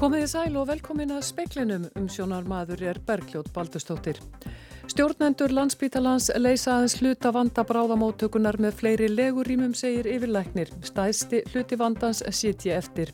Komið 0.00 0.22
þið 0.22 0.30
sæl 0.32 0.54
og 0.56 0.62
velkomin 0.70 1.10
að 1.12 1.24
speiklinum 1.26 1.82
um 2.00 2.06
sjónar 2.08 2.46
maður 2.48 2.80
er 2.88 2.98
Bergljót 3.04 3.50
Baldustóttir. 3.52 4.16
Stjórnendur 4.88 5.52
landsbítalans 5.52 6.30
leysa 6.40 6.78
aðeins 6.78 6.94
hluta 7.02 7.28
vanda 7.36 7.60
bráðamóttökunar 7.68 8.56
með 8.64 8.78
fleiri 8.78 9.10
legurýmum 9.12 9.74
segir 9.76 10.08
yfirlæknir. 10.08 10.72
Stæðsti 10.88 11.42
hluti 11.52 11.76
vandans 11.82 12.22
sitji 12.32 12.72
eftir. 12.72 13.12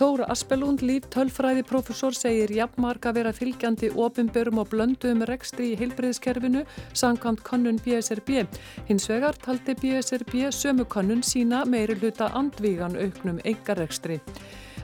Tóra 0.00 0.30
Aspelund, 0.32 0.80
líf 0.80 1.10
tölfræði 1.12 1.66
profesor, 1.68 2.16
segir 2.16 2.56
jafnmark 2.56 3.10
að 3.12 3.20
vera 3.20 3.36
fylgjandi 3.36 3.92
ofinbörum 3.92 4.64
og 4.64 4.72
blönduðum 4.72 5.28
rekstri 5.28 5.74
í 5.74 5.78
heilbreyðskerfinu 5.84 6.64
sangkant 6.96 7.44
konnun 7.44 7.84
BSRB. 7.84 8.48
Hins 8.88 9.10
vegar 9.12 9.36
taldi 9.44 9.76
BSRB 9.84 10.48
sömu 10.48 10.88
konnun 10.88 11.20
sína 11.20 11.66
meiri 11.68 12.00
hluta 12.00 12.32
andvígan 12.32 12.96
auknum 12.96 13.44
engarekstri. 13.44 14.22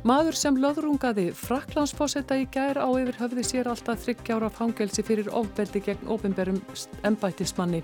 Maður 0.06 0.36
sem 0.38 0.58
löðrungaði 0.62 1.32
Fraklandsfósetta 1.34 2.36
í 2.38 2.44
gær 2.54 2.78
á 2.78 2.86
yfir 2.86 3.16
höfði 3.18 3.44
sér 3.46 3.70
alltaf 3.72 4.04
þryggjára 4.04 4.50
fangelsi 4.54 5.02
fyrir 5.02 5.30
ofbeldi 5.34 5.82
gegn 5.82 6.12
ofinberum 6.14 6.60
embættismanni. 7.08 7.82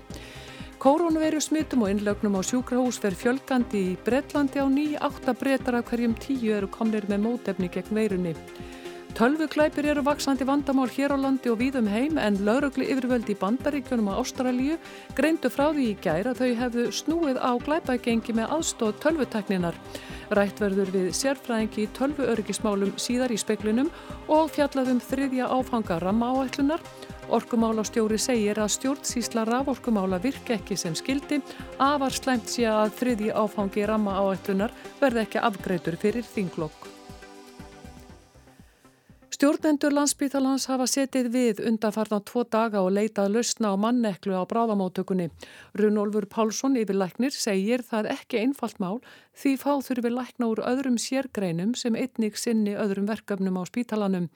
Kórónveru 0.79 1.41
smitum 1.43 1.83
og 1.83 1.91
innlögnum 1.91 2.37
á 2.39 2.41
sjúkrahús 2.45 3.01
fer 3.03 3.15
fjölgandi 3.19 3.81
í 3.91 3.97
Breitlandi 4.05 4.63
á 4.63 4.67
ný, 4.71 4.87
átta 4.95 5.35
breytar 5.35 5.79
af 5.81 5.91
hverjum 5.91 6.15
tíu 6.15 6.55
eru 6.55 6.71
komnir 6.71 7.07
með 7.11 7.23
mótefni 7.25 7.71
gegn 7.73 7.95
veirunni. 7.99 8.35
Tölvuglæpir 9.15 9.87
eru 9.87 10.03
vaksandi 10.03 10.43
vandamál 10.47 10.89
hér 10.91 11.15
á 11.15 11.17
landi 11.19 11.47
og 11.51 11.61
víðum 11.61 11.87
heim 11.87 12.17
en 12.19 12.41
laurugli 12.43 12.89
yfirvöldi 12.91 13.31
í 13.31 13.39
bandaríkjunum 13.39 14.11
á 14.11 14.19
Ástralíu 14.19 14.75
greindu 15.15 15.47
frá 15.51 15.69
því 15.71 15.85
í 15.93 15.95
gæra 16.03 16.35
þau 16.35 16.51
hefðu 16.59 16.83
snúið 16.91 17.39
á 17.39 17.55
glæpægengi 17.63 18.35
með 18.35 18.51
aðstóð 18.57 18.99
tölvutekninar. 19.03 19.79
Rætt 20.33 20.61
verður 20.63 20.89
við 20.93 21.09
sérfræðingi 21.13 21.83
í 21.85 21.89
tölvuöryggismálum 21.97 22.95
síðar 22.97 23.33
í 23.35 23.37
speklinum 23.37 23.91
og 24.31 24.49
fjallaðum 24.55 25.01
þriðja 25.03 25.51
áfanga 25.53 25.99
ramma 26.01 26.31
áætlunar. 26.33 26.81
Orkumálastjóri 27.35 28.17
segir 28.21 28.59
að 28.61 28.73
stjórnsísla 28.75 29.45
raforkumála 29.49 30.19
virka 30.21 30.57
ekki 30.59 30.77
sem 30.77 30.97
skildi, 30.97 31.41
afar 31.81 32.13
slæmt 32.13 32.49
sé 32.53 32.67
að 32.69 32.93
þriðji 32.99 33.31
áfangi 33.33 33.85
ramma 33.89 34.17
áætlunar 34.21 34.73
verði 35.01 35.25
ekki 35.25 35.41
afgreitur 35.41 35.97
fyrir 36.01 36.27
þinglokk. 36.35 36.91
Stjórnendur 39.35 39.91
landsbyttalans 39.91 40.63
hafa 40.71 40.85
setið 40.87 41.25
við 41.33 41.57
undanfarnar 41.67 42.21
tvo 42.23 42.45
daga 42.47 42.79
og 42.85 42.93
leitað 42.95 43.33
lausna 43.33 43.73
á 43.73 43.75
manneklu 43.75 44.31
á 44.31 44.47
bráðamótökunni. 44.47 45.27
Runolfur 45.75 46.29
Pálsson 46.31 46.77
yfir 46.79 46.95
læknir 46.95 47.35
segir 47.35 47.83
það 47.83 48.13
ekki 48.13 48.39
einfalt 48.45 48.79
mál 48.79 49.01
því 49.35 49.51
fá 49.59 49.71
þurfi 49.83 50.11
lækna 50.11 50.47
úr 50.51 50.61
öðrum 50.63 50.95
sérgreinum 51.01 51.73
sem 51.75 51.95
einnig 51.95 52.37
sinni 52.39 52.75
öðrum 52.79 53.07
verkefnum 53.09 53.59
á 53.59 53.63
spítalanum. 53.67 54.29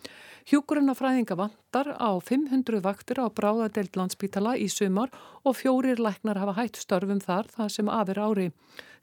Hjúkurinn 0.49 0.91
af 0.91 0.99
fræðinga 0.99 1.37
vantar 1.39 1.93
á 1.95 2.11
500 2.19 2.83
vaktir 2.83 3.21
á 3.23 3.31
bráðadelt 3.31 3.95
landsbytala 3.95 4.57
í 4.59 4.67
sumar 4.67 5.13
og 5.43 5.55
fjórir 5.59 6.01
læknar 6.03 6.41
hafa 6.41 6.57
hætt 6.59 6.81
störfum 6.83 7.23
þar 7.23 7.47
það 7.55 7.73
sem 7.77 7.91
aðver 7.95 8.21
ári. 8.27 8.47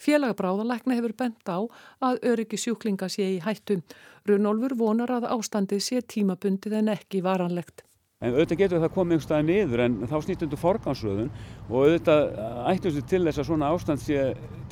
Félagabráðalækna 0.03 0.99
hefur 0.99 1.17
bent 1.17 1.49
á 1.49 1.65
að 2.05 2.23
öryggi 2.33 2.61
sjúklinga 2.61 3.09
sé 3.09 3.33
í 3.39 3.43
hættu. 3.45 3.81
Runolfur 4.29 4.77
vonar 4.77 5.13
að 5.17 5.31
ástandi 5.33 5.81
sé 5.81 6.03
tímabundið 6.03 6.81
en 6.83 6.93
ekki 6.97 7.25
varanlegt. 7.25 7.87
En 8.25 8.33
auðvitað 8.33 8.61
getur 8.63 8.81
það 8.81 8.93
komið 8.95 9.13
einhver 9.13 9.25
staði 9.27 9.45
niður 9.45 9.81
en 9.85 9.97
þá 10.09 10.15
snýtt 10.25 10.43
undir 10.47 10.61
forgansröðun 10.63 11.27
og 11.67 11.75
auðvitað 11.83 12.23
ættum 12.71 12.95
við 12.95 13.03
til 13.11 13.19
þess 13.27 13.41
að 13.43 13.47
svona 13.51 13.69
ástand 13.75 14.01
sé 14.01 14.23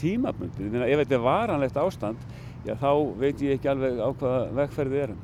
tímabundið. 0.01 0.71
Þannig 0.71 0.85
að 0.87 0.93
ef 0.95 1.03
þetta 1.03 1.17
er 1.19 1.23
varanlegt 1.27 1.77
ástand, 1.83 2.23
já 2.65 2.73
þá 2.81 2.89
veit 3.21 3.43
ég 3.45 3.59
ekki 3.59 3.71
alveg 3.75 4.01
á 4.01 4.09
hvaða 4.09 4.39
vegferðið 4.63 5.03
erum. 5.03 5.21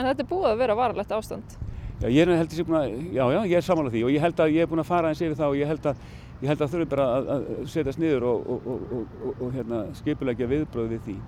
En 0.00 0.08
þetta 0.08 0.26
er 0.26 0.28
búið 0.32 0.48
að 0.50 0.58
vera 0.64 0.78
varanlegt 0.80 1.14
ástand? 1.14 1.54
Já, 2.02 2.08
ég 2.08 2.26
er, 2.26 2.34
er 2.34 3.68
samanlega 3.68 3.94
því 3.94 4.02
og 4.08 4.12
ég 4.16 4.26
held 4.26 4.42
að 4.42 4.58
ég 4.58 4.66
er 4.66 4.74
búin 4.74 4.82
að 4.82 4.90
fara 4.90 5.14
eins 5.14 5.22
yfir 5.22 5.38
það 5.38 5.54
og 5.54 5.62
ég 5.62 5.70
held 5.70 5.88
að, 5.92 6.04
að 6.42 6.66
þurfi 6.74 6.90
bara 6.90 7.06
að, 7.20 7.32
að 7.36 7.48
setjast 7.70 8.02
niður 8.02 8.26
og, 8.32 8.50
og, 8.50 8.84
og, 8.98 9.32
og 9.38 9.54
hérna, 9.54 9.84
skipulegja 10.02 10.50
viðbröð 10.50 10.90
við 10.96 11.06
því 11.06 11.18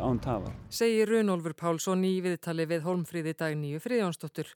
án 0.00 0.20
tafar. 0.22 0.54
Segir 0.72 1.10
Runolfur 1.10 1.56
Pálsson 1.58 2.04
í 2.06 2.18
viðtali 2.24 2.66
við 2.68 2.86
Holmfríði 2.86 3.34
dagníu 3.38 3.80
Friðjónsdóttur. 3.82 4.52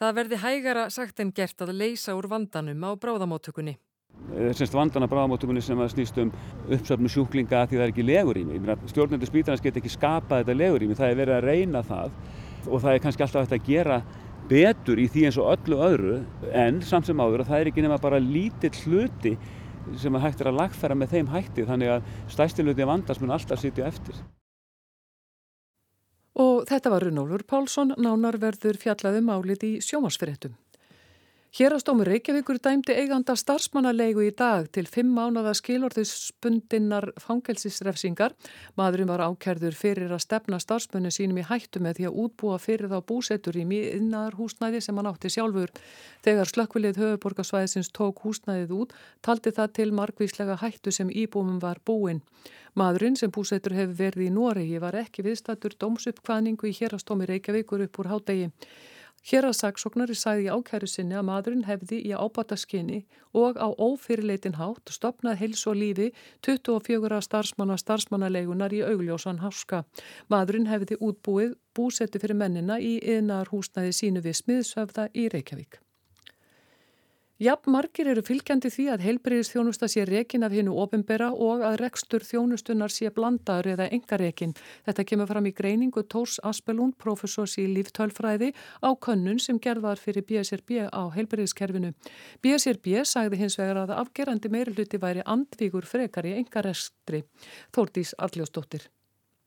Það 0.00 0.16
verði 0.16 0.40
hægara 0.40 0.88
sagt 0.90 1.20
en 1.20 1.32
gert 1.36 1.60
að 1.60 1.74
leysa 1.76 2.16
úr 2.16 2.28
vandanum 2.30 2.86
á 2.88 2.90
bráðamóttökunni. 2.96 3.76
Eh, 4.34 4.52
Semst 4.56 4.74
vandan 4.74 5.04
af 5.04 5.10
bráðamóttökunni 5.12 5.62
sem 5.62 5.78
að 5.78 5.92
snýst 5.94 6.16
um 6.22 6.32
uppsöfnu 6.70 7.10
sjúklinga 7.12 7.66
því 7.66 7.76
það 7.76 7.84
er 7.84 7.92
ekki 7.92 8.06
legurími. 8.08 8.62
Stjórnendur 8.90 9.28
spítarnas 9.28 9.62
get 9.64 9.76
ekki 9.76 9.92
skapað 9.92 10.44
þetta 10.44 10.56
legurími, 10.56 10.96
það 10.98 11.12
er 11.12 11.20
verið 11.20 11.36
að 11.36 11.46
reyna 11.50 11.84
það 11.84 12.16
og 12.66 12.82
það 12.82 12.92
er 12.94 13.04
kannski 13.04 13.26
alltaf 13.26 13.46
hægt 13.46 13.56
að 13.58 13.68
gera 13.68 14.02
betur 14.50 14.98
í 14.98 15.06
því 15.10 15.28
eins 15.28 15.38
og 15.38 15.52
öllu 15.52 15.78
öðru 15.84 16.18
en 16.56 16.80
samt 16.82 17.06
sem 17.06 17.22
áður 17.22 17.44
að 17.44 17.52
það 17.52 17.60
er 17.60 17.70
ekki 17.70 17.84
nema 17.84 18.00
bara 18.02 18.18
lítill 18.22 18.74
hluti 18.82 19.36
sem 20.00 20.16
að 20.16 20.26
hægt 20.26 20.42
er 20.42 20.50
að 20.50 20.58
lagfæra 20.58 20.96
með 20.98 21.14
þeim 21.14 21.32
hætti 21.34 21.66
þannig 21.68 21.94
að 21.94 22.12
stæstiluti 22.34 22.88
vandans 22.88 23.20
mun 23.22 23.34
alltaf 23.36 23.62
sitja 23.62 23.88
eftir. 23.88 24.18
Og 26.60 26.66
þetta 26.68 26.90
var 26.92 27.06
Runólfur 27.06 27.46
Pálsson, 27.48 27.94
nánar 27.96 28.36
verður 28.36 28.76
fjallaði 28.76 29.22
um 29.22 29.30
málið 29.30 29.62
í 29.64 29.70
sjómasfyrirtum. 29.80 30.58
Hérastómur 31.50 32.06
Reykjavíkur 32.06 32.60
dæmdi 32.62 32.94
eiganda 32.94 33.34
starfsmannalegu 33.34 34.22
í 34.22 34.28
dag 34.38 34.68
til 34.70 34.86
fimm 34.86 35.08
mánada 35.16 35.50
skilorðisbundinnar 35.58 37.08
fangelsisrefsingar. 37.18 38.36
Maðurinn 38.78 39.10
var 39.10 39.24
ákerður 39.24 39.74
fyrir 39.74 40.14
að 40.14 40.22
stefna 40.22 40.60
starfsmunni 40.62 41.10
sínum 41.10 41.40
í 41.42 41.46
hættu 41.48 41.82
með 41.82 41.98
því 41.98 42.06
að 42.06 42.20
útbúa 42.24 42.58
fyrir 42.62 42.92
þá 42.92 43.02
búsettur 43.08 43.58
í 43.58 43.64
miðinnar 43.66 44.38
húsnæði 44.38 44.78
sem 44.86 45.00
hann 45.02 45.10
átti 45.10 45.32
sjálfur. 45.34 45.74
Þegar 46.22 46.52
slökkvilið 46.52 47.02
höfuborgarsvæðisins 47.02 47.90
tók 47.98 48.22
húsnæðið 48.22 48.76
út, 48.78 48.94
taldi 49.18 49.50
það 49.50 49.74
til 49.80 49.88
margvíslega 49.98 50.60
hættu 50.62 50.94
sem 50.94 51.10
íbúmum 51.10 51.58
var 51.58 51.82
búinn. 51.82 52.22
Maðurinn 52.78 53.18
sem 53.18 53.34
búsettur 53.34 53.74
hefur 53.74 53.98
verið 54.04 54.28
í 54.28 54.30
Noregi 54.38 54.78
var 54.78 55.02
ekki 55.02 55.26
viðstattur 55.26 55.74
dómsuppkvæningu 55.82 56.70
í 56.70 56.76
hérastómi 56.78 57.26
Reykjavíkur 57.26 57.88
upp 57.88 57.98
úr 58.04 58.14
hádegi. 58.14 58.52
Hér 59.28 59.44
að 59.50 59.58
saksóknari 59.58 60.14
sæði 60.16 60.46
í 60.46 60.52
ákæru 60.54 60.88
sinni 60.88 61.16
að 61.18 61.26
maðurinn 61.28 61.66
hefði 61.68 61.98
í 62.08 62.14
ábata 62.16 62.56
skinni 62.56 63.02
og 63.36 63.60
á 63.60 63.68
ófyrirleitin 63.68 64.56
hátt 64.56 64.94
stopnað 64.94 65.42
heils 65.42 65.66
og 65.68 65.76
lífi 65.76 66.08
24 66.46 67.20
starfsmanna 67.28 67.76
starfsmannalegunar 67.82 68.72
í 68.72 68.80
augljósan 68.86 69.42
háska. 69.44 69.84
Maðurinn 70.32 70.70
hefði 70.72 70.96
útbúið 71.04 71.54
búsetti 71.76 72.22
fyrir 72.22 72.40
mennina 72.40 72.80
í 72.80 72.96
yðnar 73.04 73.52
húsnaði 73.52 73.92
sínu 74.00 74.24
við 74.24 74.40
smiðsöfða 74.40 75.10
í 75.12 75.28
Reykjavík. 75.28 75.82
Jafn 77.40 77.72
margir 77.72 78.04
eru 78.12 78.20
fylgjandi 78.20 78.68
því 78.68 78.84
að 78.92 79.04
heilbreyðisþjónusta 79.06 79.86
sé 79.88 80.02
rekin 80.04 80.42
af 80.44 80.52
hinnu 80.52 80.74
ofinbera 80.82 81.30
og 81.32 81.62
að 81.64 81.78
rekstur 81.80 82.20
þjónustunar 82.28 82.92
sé 82.92 83.08
blandaður 83.16 83.70
eða 83.78 83.86
engarekin. 83.96 84.52
Þetta 84.84 85.06
kemur 85.08 85.30
fram 85.30 85.48
í 85.48 85.54
greiningu 85.56 86.04
Tórs 86.04 86.36
Aspelund, 86.44 86.98
professors 87.00 87.56
í 87.56 87.64
líftölfræði 87.72 88.52
á 88.84 88.92
könnun 88.92 89.40
sem 89.40 89.56
gerðar 89.56 89.96
fyrir 89.96 90.28
BSRB 90.28 90.92
á 90.92 91.02
heilbreyðiskerfinu. 91.16 91.94
BSRB 92.44 93.08
sagði 93.08 93.40
hins 93.46 93.56
vegar 93.56 93.86
að 93.86 93.96
afgerandi 93.96 94.52
meiruluti 94.52 95.00
væri 95.00 95.24
andvíkur 95.24 95.88
frekar 95.88 96.28
í 96.28 96.36
engarekstri. 96.44 97.24
Þórtís 97.72 98.12
Arljósdóttir. 98.20 98.90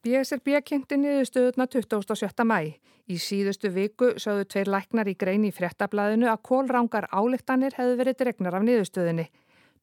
BSRB 0.03 0.57
kynnti 0.67 0.97
niðurstöðuna 0.99 1.63
27. 1.71 2.43
mæ. 2.43 2.75
Í 3.07 3.15
síðustu 3.23 3.69
viku 3.71 4.09
sögðu 4.19 4.47
tveir 4.51 4.71
læknar 4.73 5.07
í 5.07 5.13
grein 5.15 5.45
í 5.47 5.51
frettablaðinu 5.55 6.27
að 6.27 6.41
kólrángar 6.49 7.07
álektanir 7.07 7.77
hefðu 7.77 7.95
verið 8.01 8.17
dregnar 8.19 8.57
af 8.59 8.65
niðurstöðinni. 8.67 9.29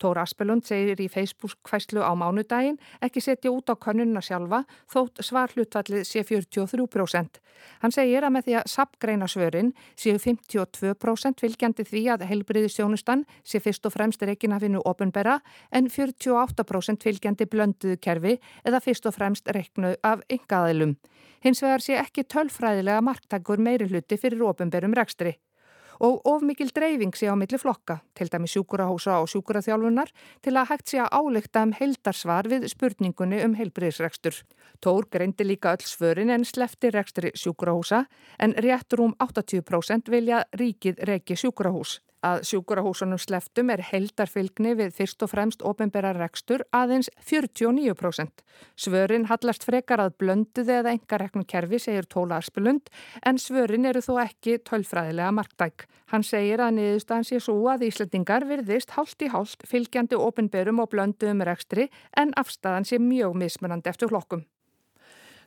Tór 0.00 0.19
Aspelund 0.23 0.64
segir 0.64 1.00
í 1.02 1.08
Facebook-kvæslu 1.12 2.00
á 2.00 2.12
mánudaginn 2.17 2.79
ekki 3.05 3.20
setja 3.20 3.52
út 3.52 3.69
á 3.69 3.76
könnunna 3.76 4.23
sjálfa 4.25 4.62
þótt 4.91 5.20
svarhlutvallið 5.26 6.06
sé 6.08 6.23
43%. 6.25 7.41
Hann 7.82 7.93
segir 7.93 8.25
að 8.25 8.35
með 8.37 8.47
því 8.47 8.56
að 8.61 8.70
sapgreina 8.73 9.29
svörin 9.29 9.75
séu 10.00 10.17
52% 10.17 11.44
fylgjandi 11.44 11.85
því 11.91 12.05
að 12.14 12.25
heilbriði 12.31 12.73
sjónustan 12.73 13.26
sé 13.44 13.61
fyrst 13.61 13.85
og 13.85 13.94
fremst 13.97 14.25
reikinafinu 14.25 14.81
opunbera 14.88 15.41
en 15.70 15.93
48% 15.93 17.05
fylgjandi 17.05 17.49
blönduðu 17.50 18.00
kerfi 18.00 18.38
eða 18.64 18.81
fyrst 18.81 19.11
og 19.11 19.19
fremst 19.19 19.53
reiknu 19.53 19.93
af 20.00 20.25
yngaðilum. 20.32 20.96
Hins 21.44 21.62
vegar 21.64 21.85
sé 21.85 22.00
ekki 22.00 22.25
tölfræðilega 22.25 23.05
marktakur 23.05 23.61
meiri 23.61 23.88
hluti 23.88 24.17
fyrir 24.20 24.49
opunberum 24.49 24.96
rekstri 24.96 25.37
og 26.00 26.20
of 26.25 26.43
mikil 26.43 26.73
dreifing 26.75 27.12
sé 27.17 27.29
á 27.29 27.37
milli 27.37 27.61
flokka, 27.61 28.00
til 28.17 28.31
dæmi 28.32 28.49
sjúkurahósa 28.49 29.20
og 29.20 29.29
sjúkuraþjálfunar, 29.29 30.11
til 30.43 30.56
að 30.56 30.70
hægt 30.73 30.93
sé 30.93 31.00
að 31.05 31.12
áleikta 31.20 31.64
um 31.69 31.76
heildarsvar 31.76 32.49
við 32.49 32.69
spurningunni 32.73 33.43
um 33.44 33.56
heilbriðisrekstur. 33.61 34.43
Tór 34.81 35.08
greindi 35.12 35.44
líka 35.44 35.76
öll 35.76 35.87
svörin 35.87 36.32
en 36.32 36.44
slefti 36.44 36.91
rekstri 36.91 37.35
sjúkurahósa, 37.37 38.06
en 38.38 38.56
rétt 38.56 38.97
rúm 38.97 39.14
80% 39.20 40.08
vilja 40.11 40.44
ríkið 40.56 41.05
reki 41.05 41.37
sjúkurahós. 41.37 42.00
Að 42.20 42.43
sjúkurahúsunum 42.50 43.17
sleftum 43.20 43.70
er 43.72 43.81
heldarfylgni 43.81 44.75
við 44.76 44.90
fyrst 44.99 45.22
og 45.25 45.31
fremst 45.32 45.62
ofinbæra 45.64 46.12
rekstur 46.19 46.67
aðeins 46.76 47.08
49%. 47.25 48.44
Svörin 48.76 49.25
hallast 49.31 49.64
frekar 49.64 50.02
að 50.05 50.19
blönduði 50.20 50.76
eða 50.82 50.93
engareknum 50.99 51.46
kerfi, 51.49 51.81
segir 51.81 52.08
Tóla 52.12 52.43
Aspelund, 52.43 52.93
en 53.25 53.40
svörin 53.40 53.88
eru 53.88 54.05
þó 54.05 54.19
ekki 54.26 54.58
tölfræðilega 54.69 55.32
marktæk. 55.32 55.88
Hann 56.12 56.26
segir 56.26 56.61
að 56.61 56.76
niðurstaðan 56.76 57.28
sé 57.31 57.40
svo 57.40 57.56
að 57.72 57.88
Íslandingar 57.88 58.44
virðist 58.50 58.96
hálft 58.99 59.25
í 59.25 59.32
hálft 59.32 59.64
fylgjandi 59.70 60.20
ofinbærum 60.20 60.84
og 60.84 60.93
blönduðum 60.93 61.44
rekstri 61.49 61.88
en 62.20 62.37
afstæðan 62.37 62.84
sé 62.84 63.00
mjög 63.00 63.38
mismunandi 63.40 63.88
eftir 63.88 64.12
hlokkum. 64.12 64.44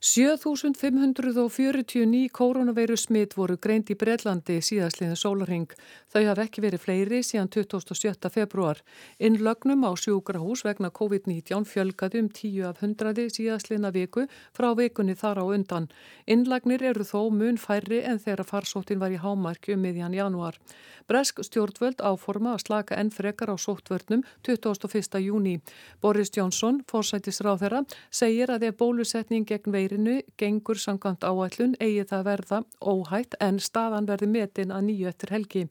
7549 0.04 2.28
koronaveiru 2.36 2.98
smitt 3.00 3.38
voru 3.40 3.56
greint 3.56 3.88
í 3.88 3.96
Breitlandi 3.96 4.60
síðastliðin 4.60 5.16
sólarhing. 5.16 5.72
Þau 6.12 6.28
hafi 6.28 6.44
ekki 6.44 6.60
verið 6.66 6.84
fleiri 6.84 7.24
síðan 7.24 7.48
27. 7.56 8.28
februar. 8.34 8.82
Innlögnum 9.24 9.88
á 9.88 9.96
sjúkrahús 9.96 10.68
vegna 10.68 10.92
COVID-19 10.92 11.64
fjölgaði 11.72 12.20
um 12.20 12.28
10 12.28 12.68
af 12.68 12.84
100 12.84 13.32
síðastliðna 13.32 13.96
viku 13.96 14.28
frá 14.52 14.76
vikunni 14.76 15.16
þar 15.16 15.40
á 15.40 15.48
undan. 15.48 15.88
Innlagnir 16.28 16.84
eru 16.84 17.08
þó 17.08 17.32
mun 17.32 17.56
færri 17.56 18.04
en 18.04 18.20
þegar 18.20 18.44
farsóttin 18.52 19.00
var 19.00 19.16
í 19.16 19.24
hámarki 19.24 19.72
um 19.78 19.88
miðjan 19.88 20.20
januar. 20.20 20.60
Bresk 21.08 21.42
stjórnvöld 21.44 22.04
áforma 22.04 22.56
að 22.56 22.64
slaka 22.68 22.98
enn 23.00 23.12
frekar 23.12 23.52
á 23.52 23.56
sóttvörnum 23.60 24.24
21. 24.44 25.20
júni. 25.24 25.58
Boris 26.04 26.32
Jónsson, 26.32 26.82
fórsættisráð 26.88 27.64
þeirra, 27.64 27.82
segir 28.12 28.52
að 28.52 28.70
ef 28.70 28.78
bólusetning 28.80 29.48
gegn 29.48 29.76
veiri 29.76 29.93
veirinu 29.94 30.22
gengur 30.38 30.78
samkvæmt 30.78 31.24
áætlun 31.24 31.76
eigi 31.80 32.04
það 32.10 32.24
verða 32.26 32.60
óhætt 32.82 33.36
en 33.40 33.60
staðan 33.60 34.08
verði 34.08 34.28
metin 34.28 34.72
að 34.72 34.86
nýju 34.88 35.10
eftir 35.10 35.34
helgi. 35.34 35.64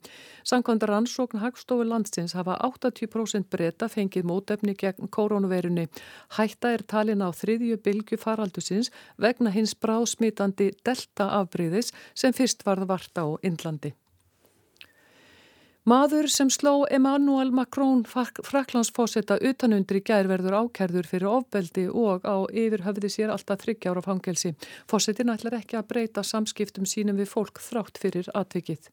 Samkvæmt 0.43 0.83
rannsókn 0.87 1.41
Hagstofu 1.43 1.83
landsins 1.83 2.33
hafa 2.33 2.57
80% 2.63 3.49
breyta 3.51 3.89
fengið 3.89 4.23
mótefni 4.23 4.75
gegn 4.75 5.09
koronaveirinu. 5.09 5.87
Hætta 6.37 6.73
er 6.73 6.83
talin 6.87 7.21
á 7.25 7.29
þriðju 7.31 7.81
bylgu 7.83 8.17
faraldusins 8.17 8.91
vegna 9.17 9.51
hins 9.51 9.75
bráðsmitandi 9.75 10.71
delta 10.85 11.29
afbríðis 11.41 11.91
sem 12.15 12.33
fyrst 12.33 12.63
varð 12.65 12.87
varta 12.87 13.27
á 13.27 13.29
Indlandi. 13.43 13.93
Maður 15.83 16.29
sem 16.31 16.47
sló 16.47 16.85
Emmanuel 16.95 17.49
Macron 17.51 18.05
fraklandsfósetta 18.07 19.35
utanundri 19.43 19.99
gærverður 19.99 20.55
ákærður 20.61 21.09
fyrir 21.11 21.27
ofbeldi 21.27 21.83
og 21.91 22.23
á 22.23 22.47
yfir 22.55 22.85
höfði 22.85 23.09
sér 23.11 23.33
alltaf 23.35 23.65
þryggjára 23.65 24.05
fangelsi. 24.05 24.53
Fósettin 24.87 25.33
ætlar 25.35 25.59
ekki 25.59 25.75
að 25.75 25.89
breyta 25.91 26.23
samskiptum 26.23 26.87
sínum 26.87 27.19
við 27.19 27.33
fólk 27.35 27.59
þrátt 27.59 27.99
fyrir 27.99 28.31
atvikið. 28.31 28.87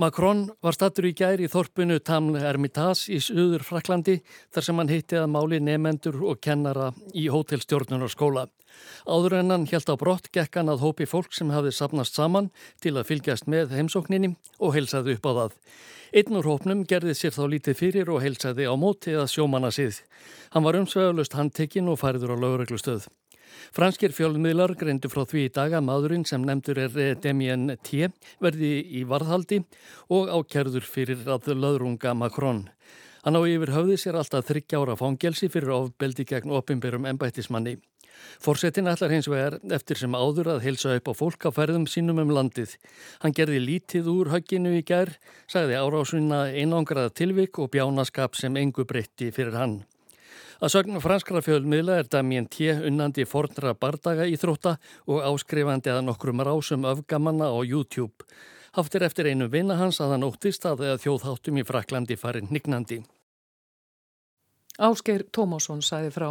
Macron 0.00 0.46
var 0.64 0.72
stattur 0.72 1.04
í 1.04 1.12
gær 1.12 1.40
í 1.42 1.50
þorpunu 1.52 1.98
Tamle 2.00 2.40
Hermitage 2.40 3.12
í 3.12 3.18
Suður 3.20 3.60
Fraklandi 3.66 4.14
þar 4.54 4.64
sem 4.64 4.78
hann 4.80 4.88
hitti 4.88 5.18
að 5.20 5.28
máli 5.34 5.58
nefendur 5.60 6.16
og 6.30 6.40
kennara 6.40 6.94
í 7.12 7.26
hótelstjórnunarskóla. 7.28 8.46
Áður 9.04 9.36
en 9.42 9.52
hann 9.52 9.68
helt 9.68 9.92
á 9.92 9.96
brott 10.00 10.30
gekk 10.32 10.56
hann 10.56 10.72
að 10.72 10.80
hópi 10.86 11.04
fólk 11.04 11.36
sem 11.36 11.52
hafði 11.52 11.74
sapnast 11.76 12.16
saman 12.16 12.48
til 12.80 12.96
að 12.96 13.10
fylgjast 13.10 13.50
með 13.52 13.76
heimsókninni 13.76 14.32
og 14.64 14.72
heilsaði 14.78 15.18
upp 15.18 15.28
á 15.28 15.32
það. 15.42 15.58
Einn 16.16 16.40
úr 16.40 16.48
hópnum 16.48 16.86
gerði 16.88 17.12
sér 17.18 17.36
þá 17.36 17.44
lítið 17.52 17.80
fyrir 17.84 18.12
og 18.16 18.24
heilsaði 18.24 18.64
á 18.64 18.74
móti 18.80 19.12
að 19.12 19.28
sjómanna 19.34 19.68
síð. 19.76 20.00
Hann 20.56 20.64
var 20.64 20.80
umsvegalust 20.80 21.36
handtekinn 21.36 21.92
og 21.92 22.00
færiður 22.00 22.32
á 22.32 22.36
lögreglustöð. 22.40 23.12
Franskir 23.76 24.14
fjölmiðlar 24.16 24.74
greindu 24.78 25.10
frá 25.12 25.24
því 25.28 25.46
í 25.46 25.52
daga 25.54 25.82
maðurinn 25.84 26.26
sem 26.28 26.42
nefndur 26.44 26.80
er 26.86 27.20
Demien 27.22 27.76
T. 27.82 28.08
verði 28.42 28.74
í 29.00 29.04
varðhaldi 29.08 29.62
og 30.12 30.32
ákerður 30.32 30.86
fyrir 30.88 31.24
að 31.26 31.52
löðrunga 31.54 32.14
Macron. 32.14 32.66
Hann 33.22 33.38
á 33.38 33.42
yfir 33.46 33.70
höfði 33.70 33.96
sér 34.02 34.18
alltaf 34.18 34.48
þryggjára 34.48 34.98
fangelsi 34.98 35.46
fyrir 35.52 35.70
ofbeldi 35.76 36.26
gegn 36.26 36.50
opimberum 36.50 37.06
ennbættismanni. 37.06 37.76
Forsetin 38.42 38.90
ætlar 38.90 39.12
hins 39.14 39.28
vegar 39.30 39.58
eftir 39.76 40.00
sem 40.00 40.14
áður 40.14 40.50
að 40.54 40.64
heilsa 40.66 40.96
upp 40.98 41.10
á 41.10 41.14
fólk 41.16 41.46
á 41.48 41.50
ferðum 41.54 41.86
sínum 41.90 42.20
um 42.22 42.34
landið. 42.34 42.74
Hann 43.22 43.36
gerði 43.36 43.62
lítið 43.62 44.10
úr 44.12 44.32
högginu 44.34 44.74
í 44.78 44.82
gær, 44.86 45.14
sagði 45.50 45.78
árásuna 45.78 46.44
einangraða 46.50 47.14
tilvik 47.22 47.62
og 47.62 47.72
bjánaskap 47.74 48.38
sem 48.38 48.58
engu 48.58 48.86
breytti 48.88 49.30
fyrir 49.34 49.58
hann. 49.58 49.80
Að 50.62 50.70
sögna 50.76 51.00
franskra 51.02 51.40
fjölmiðla 51.42 51.96
er 51.98 52.06
Damien 52.06 52.44
T. 52.46 52.68
unnandi 52.86 53.24
fornra 53.26 53.72
bardaga 53.74 54.28
í 54.30 54.36
þrótta 54.38 54.76
og 55.10 55.24
áskrifandi 55.26 55.90
að 55.90 56.04
nokkrum 56.06 56.38
rásum 56.46 56.86
öfgamanna 56.86 57.48
á 57.50 57.58
YouTube. 57.66 58.22
Haftir 58.78 59.02
eftir 59.02 59.26
einu 59.26 59.48
vinna 59.50 59.74
hans 59.80 59.98
að 59.98 60.14
hann 60.14 60.26
óttist 60.28 60.62
að 60.70 60.84
þjóðháttum 61.02 61.58
í 61.58 61.64
Fraklandi 61.66 62.14
farin 62.14 62.46
nignandi. 62.54 63.00
Ásgeir 64.78 65.26
Tómásson 65.34 65.82
sæði 65.82 66.14
frá. 66.14 66.28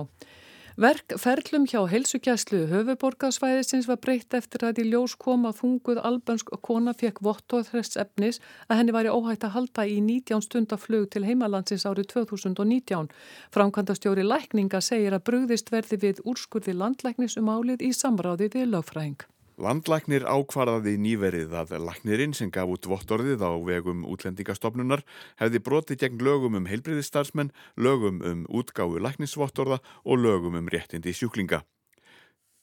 Verkferlum 0.80 1.66
hjá 1.68 1.82
heilsugjæslu 1.92 2.62
höfuborgarsvæðisins 2.70 3.90
var 3.90 3.98
breytt 4.00 4.32
eftir 4.38 4.64
að 4.64 4.78
í 4.80 4.86
ljós 4.88 5.18
koma 5.20 5.52
þunguð 5.52 6.00
albansk 6.08 6.54
kona 6.64 6.94
fekk 6.96 7.20
vottóð 7.28 7.74
þess 7.74 8.00
efnis 8.00 8.40
að 8.70 8.80
henni 8.80 8.96
væri 8.96 9.12
óhægt 9.12 9.44
að 9.44 9.54
halda 9.58 9.84
í 9.84 9.98
19 10.00 10.46
stundaflög 10.48 11.10
til 11.12 11.26
heimalandsins 11.28 11.84
árið 11.84 12.08
2019. 12.14 13.12
Framkvæmdastjóri 13.52 14.24
lækninga 14.24 14.80
segir 14.80 15.12
að 15.12 15.26
brugðist 15.28 15.76
verði 15.76 16.00
við 16.08 16.24
úrskurði 16.24 16.78
landlæknis 16.80 17.36
um 17.36 17.52
álið 17.52 17.84
í 17.84 17.92
samráði 17.92 18.48
við 18.56 18.72
lögfræðing. 18.72 19.20
Landlæknir 19.62 20.24
ákvarðaði 20.26 20.96
nýverið 20.98 21.52
að 21.54 21.76
læknirinn 21.86 22.32
sem 22.34 22.50
gaf 22.54 22.72
út 22.74 22.88
vottorðið 22.90 23.44
á 23.46 23.52
vegum 23.62 24.08
útlendingastofnunar 24.10 25.04
hefði 25.38 25.62
broti 25.62 25.98
gegn 26.02 26.24
lögum 26.26 26.58
um 26.58 26.66
heilbriðistarfsmenn, 26.66 27.52
lögum 27.78 28.24
um 28.26 28.42
útgáfu 28.50 28.98
læknisvottorða 28.98 29.78
og 30.02 30.18
lögum 30.24 30.58
um 30.58 30.72
réttindi 30.74 31.14
sjúklinga. 31.14 31.62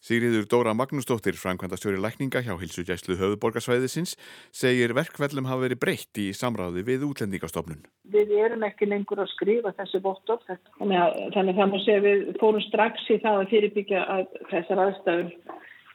Sigriður 0.02 0.46
Dóra 0.50 0.74
Magnúsdóttir, 0.78 1.38
framkvæmdastjóri 1.38 1.98
lækninga 2.02 2.42
hjá 2.46 2.52
Hilsugjæslu 2.58 3.16
höfuborgarsvæðisins, 3.18 4.16
segir 4.54 4.94
verkvellum 4.94 5.46
hafa 5.50 5.66
verið 5.68 5.82
breytt 5.82 6.18
í 6.22 6.28
samráði 6.34 6.82
við 6.86 7.06
útlendingastofnun. 7.06 7.82
Við 8.10 8.34
erum 8.42 8.66
ekki 8.66 8.90
lengur 8.90 9.22
að 9.22 9.30
skrifa 9.36 9.74
þessi 9.78 10.02
vottorð, 10.02 10.50
þannig 10.78 11.02
að 11.02 11.56
það 11.62 11.72
má 11.74 11.78
segja 11.86 12.04
við 12.06 12.28
fórum 12.42 12.62
strax 12.66 13.10
í 13.10 13.18
það 13.22 13.42
að 13.42 13.50
fyrirbyggja 13.54 14.04
að 14.18 14.38
þessar 14.50 14.86
aðstæður 14.86 15.34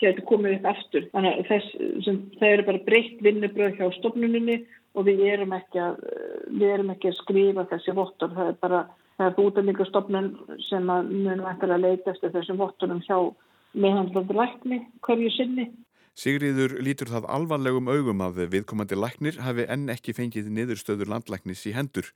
getur 0.04 0.28
komið 0.30 0.58
upp 0.58 0.68
eftir. 0.74 1.08
Þannig 1.14 1.38
að 1.38 1.48
þess, 1.52 1.70
sem, 2.06 2.20
það 2.40 2.56
eru 2.56 2.66
bara 2.70 2.84
breytt 2.88 3.24
vinnubröð 3.26 3.80
hjá 3.80 3.88
stofnuninni 3.98 4.60
og 4.94 5.08
við 5.08 5.24
erum 5.32 5.56
ekki 5.58 5.82
að, 5.82 6.04
við 6.52 6.76
erum 6.76 6.92
ekki 6.94 7.10
að 7.10 7.18
skrifa 7.22 7.66
þessi 7.72 7.96
vottur. 7.98 8.36
Það 8.36 8.52
er 8.52 8.60
bara, 8.66 8.84
það 9.18 9.30
er 9.30 9.48
útendingastofnun 9.48 10.30
sem 10.68 10.92
munum 10.92 11.48
eftir 11.50 11.74
að 11.74 11.88
leita 11.88 12.14
eftir 12.14 12.36
þessum 12.36 12.62
votturum 12.62 13.02
hjá 13.08 13.18
meðhandlandi 13.74 14.38
lækni 14.38 14.84
hverju 15.06 15.34
sinni. 15.34 15.70
Sigriður 16.14 16.76
lítur 16.86 17.10
það 17.10 17.26
alvarlegum 17.36 17.88
augum 17.90 18.20
að 18.22 18.44
viðkomandi 18.54 18.98
læknir 19.00 19.40
hafi 19.42 19.66
enn 19.66 19.88
ekki 19.90 20.14
fengið 20.14 20.52
niðurstöður 20.54 21.10
landlæknis 21.10 21.64
í 21.66 21.74
hendur. 21.74 22.12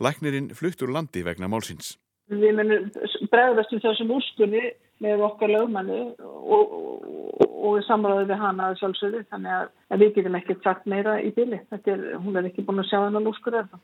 Læknirinn 0.00 0.48
fluttur 0.56 0.88
landi 0.88 1.20
vegna 1.26 1.50
málsins. 1.52 1.98
Við 2.32 2.56
munum 2.56 2.88
bregðast 3.28 3.74
um 3.76 3.82
þessum 3.84 4.14
úrskunni 4.16 4.70
með 5.02 5.24
okkar 5.26 5.52
lögmannu 5.52 6.00
og, 6.22 6.74
og, 6.78 7.46
og 7.68 7.78
samráði 7.86 8.28
við 8.30 8.42
hana 8.42 8.70
að 8.70 8.78
sjálfsögðu 8.80 9.22
þannig 9.32 9.56
að, 9.58 9.70
að 9.92 10.04
við 10.04 10.12
getum 10.18 10.38
ekkert 10.38 10.66
sagt 10.66 10.90
meira 10.90 11.16
í 11.22 11.32
bíli. 11.36 11.60
Er, 11.78 12.04
hún 12.22 12.38
er 12.38 12.48
ekki 12.50 12.64
búin 12.66 12.82
að 12.82 12.90
sjá 12.90 13.00
hennar 13.00 13.26
lúskur 13.26 13.58
eða. 13.62 13.80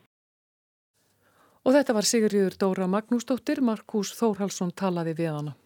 Og 1.66 1.75
þetta 1.75 1.96
var 1.96 2.06
Sigurður 2.08 2.54
Dóra 2.60 2.87
Magnúsdóttir, 2.88 3.60
Markus 3.60 4.14
Þórhalsson 4.16 4.70
talaði 4.78 5.16
við 5.18 5.34
hana. 5.34 5.58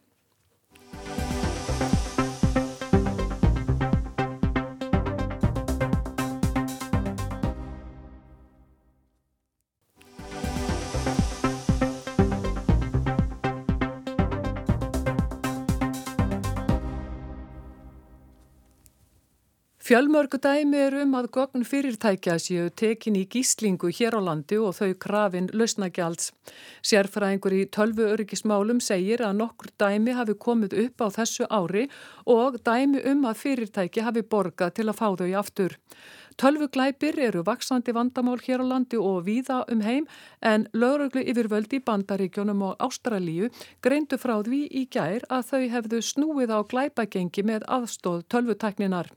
Fjölmörgu 19.82 20.38
dæmi 20.38 20.78
er 20.78 20.94
um 21.02 21.16
að 21.18 21.26
gögn 21.34 21.64
fyrirtækja 21.66 22.36
séu 22.38 22.68
tekin 22.78 23.16
í 23.18 23.24
gíslingu 23.26 23.88
hér 23.90 24.14
á 24.14 24.22
landi 24.22 24.54
og 24.62 24.76
þau 24.76 24.92
krafin 25.04 25.48
lausnagjalds. 25.50 26.28
Sérfræðingur 26.86 27.56
í 27.56 27.64
tölvu 27.66 28.04
öryggismálum 28.12 28.78
segir 28.78 29.24
að 29.26 29.40
nokkur 29.40 29.72
dæmi 29.82 30.12
hafi 30.14 30.36
komið 30.44 30.76
upp 30.84 31.02
á 31.02 31.06
þessu 31.16 31.48
ári 31.50 31.88
og 32.30 32.60
dæmi 32.62 33.02
um 33.10 33.26
að 33.26 33.40
fyrirtæki 33.40 34.04
hafi 34.06 34.22
borgað 34.22 34.76
til 34.76 34.84
að 34.86 34.98
fá 35.00 35.08
þau 35.18 35.32
aftur. 35.40 35.74
Tölvuglæpir 36.38 37.18
eru 37.18 37.42
vaksandi 37.42 37.90
vandamál 37.96 38.38
hér 38.38 38.62
á 38.62 38.66
landi 38.70 39.00
og 39.02 39.26
víða 39.26 39.64
um 39.66 39.82
heim 39.82 40.06
en 40.40 40.68
lögreglu 40.72 41.24
yfirvöldi 41.26 41.80
í 41.80 41.84
bandaríkjónum 41.90 42.62
og 42.68 42.86
Ástralíu 42.86 43.50
greindu 43.82 44.14
frá 44.14 44.36
því 44.46 44.62
í 44.70 44.84
gær 44.86 45.26
að 45.26 45.42
þau 45.50 45.66
hefðu 45.74 46.00
snúið 46.12 46.54
á 46.54 46.62
glæpagengi 46.70 47.42
með 47.42 47.66
aðstóð 47.66 48.22
tölvutekninar. 48.30 49.10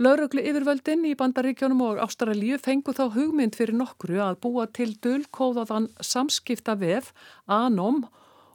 Lauruglu 0.00 0.40
yfirvöldin 0.40 1.02
í 1.04 1.10
Bandaríkjónum 1.12 1.82
og 1.84 1.98
Ástralíu 2.00 2.56
fengu 2.56 2.94
þá 2.96 3.02
hugmynd 3.12 3.52
fyrir 3.58 3.76
nokkru 3.76 4.16
að 4.24 4.38
búa 4.40 4.64
til 4.72 4.94
dölkóðaðan 5.04 5.90
samskipta 6.00 6.72
vef, 6.80 7.10
ANOM, 7.44 8.06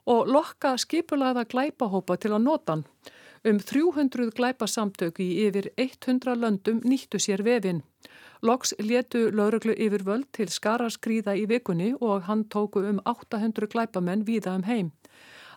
og 0.09 0.31
lokka 0.33 0.71
skipulaða 0.81 1.43
glæpahópa 1.51 2.17
til 2.17 2.31
að 2.33 2.41
nota 2.47 2.73
hann. 2.73 2.81
Um 3.45 3.59
300 3.61 4.33
glæpasamtök 4.33 5.21
í 5.21 5.29
yfir 5.45 5.69
100 5.77 6.33
löndum 6.33 6.81
nýttu 6.81 7.21
sér 7.21 7.45
vefin. 7.45 7.83
Loks 8.41 8.73
letu 8.81 9.27
lauruglu 9.29 9.77
yfirvöld 9.77 10.25
til 10.33 10.49
skaraskríða 10.49 11.37
í 11.37 11.45
vikunni 11.45 11.91
og 12.01 12.25
hann 12.25 12.47
tóku 12.49 12.81
um 12.89 12.97
800 13.05 13.69
glæpamenn 13.69 14.25
víða 14.25 14.57
um 14.57 14.65
heim. 14.65 14.89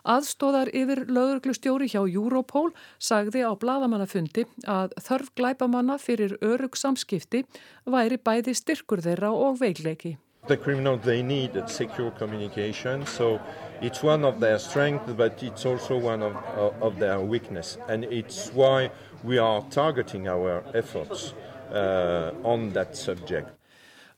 Aðstóðar 0.07 0.71
yfir 0.75 1.03
lögurglustjóri 1.09 1.89
hjá 1.91 2.01
Europol 2.05 2.71
sagði 2.99 3.43
á 3.43 3.51
bladamannafundi 3.59 4.45
að 4.67 4.95
þörf 5.03 5.33
glæpamanna 5.35 5.99
fyrir 5.99 6.37
örug 6.41 6.77
samskipti 6.79 7.43
væri 7.85 8.17
bæði 8.17 8.55
styrkur 8.55 9.03
þeirra 9.03 9.31
og 9.35 9.59
veikleiki. 9.61 10.17
The 10.47 10.57
criminals 10.57 11.03
they 11.03 11.21
need 11.21 11.51
secure 11.67 12.11
communication 12.11 13.05
so 13.05 13.39
it's 13.81 14.01
one 14.01 14.23
of 14.25 14.39
their 14.39 14.57
strengths 14.57 15.13
but 15.13 15.43
it's 15.43 15.65
also 15.65 15.97
one 15.97 16.23
of, 16.23 16.35
of 16.81 16.97
their 16.97 17.19
weakness 17.19 17.77
and 17.89 18.05
it's 18.05 18.49
why 18.53 18.89
we 19.23 19.37
are 19.37 19.61
targeting 19.69 20.27
our 20.27 20.63
efforts 20.73 21.33
uh, 21.71 22.31
on 22.43 22.69
that 22.73 22.95
subject. 22.95 23.58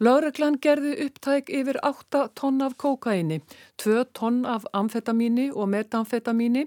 Láreglan 0.02 0.56
gerði 0.58 0.96
upptæk 1.04 1.52
yfir 1.54 1.78
8 1.86 2.22
tonn 2.40 2.64
af 2.66 2.74
kókaini, 2.82 3.36
2 3.78 4.00
tonn 4.18 4.40
af 4.50 4.64
amfetamíni 4.74 5.52
og 5.54 5.70
metamfetamíni, 5.70 6.64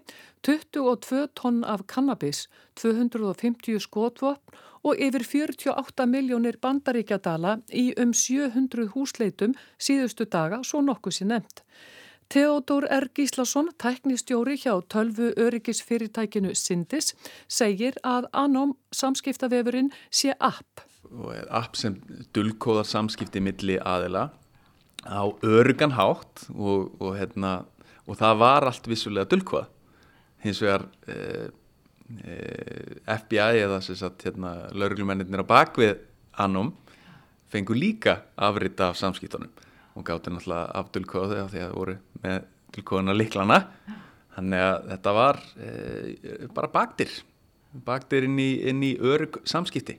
22 0.47 1.27
tonn 1.35 1.65
af 1.65 1.83
kannabis, 1.91 2.45
250 2.79 3.83
skotvopn 3.83 4.55
og 4.85 5.03
yfir 5.03 5.27
48 5.27 6.07
miljónir 6.07 6.61
bandaríkjadala 6.63 7.57
í 7.75 7.85
um 7.99 8.15
700 8.15 8.95
húsleitum 8.95 9.59
síðustu 9.83 10.31
daga, 10.31 10.63
svo 10.63 10.87
nokkuð 10.87 11.19
sér 11.19 11.33
nefnt. 11.35 11.67
Theodor 12.31 12.87
R. 12.87 13.11
Gíslason, 13.19 13.75
tæknistjóri 13.83 14.55
hjá 14.63 14.79
tölvu 14.87 15.35
öryggisfyrirtækinu 15.35 16.55
Sindis, 16.55 17.17
segir 17.49 17.99
að 18.07 18.31
anóm 18.31 18.79
samskiptavefurinn 18.95 19.91
sé 20.11 20.39
app 20.39 20.87
app 21.51 21.77
sem 21.79 21.97
dullkóðar 22.35 22.89
samskipti 22.89 23.43
milli 23.43 23.79
aðila 23.79 24.29
á 25.05 25.25
örgan 25.45 25.95
hátt 25.95 26.47
og, 26.55 26.95
og, 27.01 27.13
hérna, 27.19 27.65
og 28.09 28.19
það 28.21 28.41
var 28.41 28.69
allt 28.69 28.89
vissulega 28.89 29.29
dullkóð 29.31 29.69
hins 30.45 30.61
vegar 30.63 30.87
eh, 31.09 31.51
eh, 32.25 32.97
FBI 33.19 33.65
eða 33.65 33.81
hérna, 33.81 34.55
lauruglumennir 34.73 35.45
á 35.45 35.47
bakvið 35.49 36.01
annum 36.41 36.73
fengur 37.53 37.79
líka 37.79 38.25
afrita 38.35 38.91
af 38.91 38.99
samskiptunum. 38.99 39.53
Og 39.95 40.03
gáttu 40.03 40.33
náttúrulega 40.33 40.73
af 40.75 40.91
dullkóð 40.93 41.37
þegar 41.37 41.53
það 41.53 41.77
voru 41.77 41.99
með 42.25 42.49
dullkóðuna 42.75 43.15
liklana 43.15 43.61
þannig 44.35 44.65
að 44.67 44.89
þetta 44.91 45.15
var 45.15 45.41
eh, 45.63 46.49
bara 46.55 46.73
baktir 46.73 47.13
baktir 47.87 48.27
inn 48.27 48.39
í, 48.39 48.51
inn 48.71 48.83
í 48.87 48.95
örg 49.03 49.41
samskipti 49.49 49.97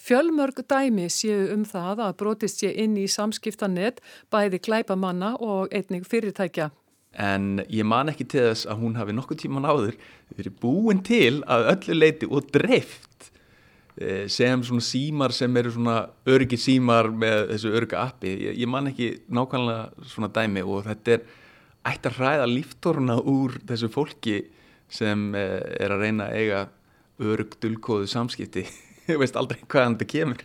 Fjölmörg 0.00 0.58
dæmi 0.68 1.06
séu 1.12 1.50
um 1.54 1.64
það 1.64 2.02
að 2.08 2.16
brotist 2.20 2.60
sé 2.60 2.72
inn 2.82 2.96
í 3.00 3.06
samskiptanett 3.08 4.02
bæði 4.32 4.60
glæpamanna 4.66 5.34
og 5.40 5.72
einnig 5.74 6.06
fyrirtækja. 6.08 6.70
En 7.14 7.62
ég 7.70 7.86
man 7.86 8.10
ekki 8.10 8.26
til 8.26 8.42
þess 8.48 8.66
að 8.66 8.80
hún 8.82 8.98
hafi 8.98 9.14
nokkuð 9.14 9.44
tíman 9.44 9.68
áður 9.68 9.94
verið 10.34 10.56
búin 10.60 11.02
til 11.06 11.44
að 11.46 11.68
öllu 11.76 11.98
leiti 12.00 12.26
og 12.26 12.48
dreift 12.52 13.30
eh, 14.00 14.26
sem 14.26 14.64
svona 14.66 14.82
símar 14.82 15.32
sem 15.32 15.56
eru 15.56 15.70
svona 15.76 15.98
örgi 16.26 16.58
símar 16.58 17.12
með 17.14 17.52
þessu 17.52 17.74
örga 17.78 18.02
appi. 18.08 18.34
Ég, 18.48 18.58
ég 18.64 18.70
man 18.70 18.90
ekki 18.90 19.12
nákvæmlega 19.30 20.08
svona 20.10 20.32
dæmi 20.34 20.66
og 20.66 20.88
þetta 20.88 21.14
er 21.16 21.28
ætti 21.84 22.10
að 22.10 22.18
ræða 22.18 22.50
líftorna 22.50 23.20
úr 23.20 23.60
þessu 23.68 23.92
fólki 23.94 24.40
sem 24.90 25.30
eh, 25.38 25.60
er 25.78 25.94
að 25.94 26.02
reyna 26.02 26.28
að 26.32 26.42
eiga 26.42 26.66
örg 27.22 27.54
dulkóðu 27.62 28.10
samskipti 28.10 28.66
ég 29.10 29.20
veist 29.20 29.36
aldrei 29.36 29.60
hvaðan 29.64 29.98
þetta 29.98 30.10
kemur. 30.12 30.44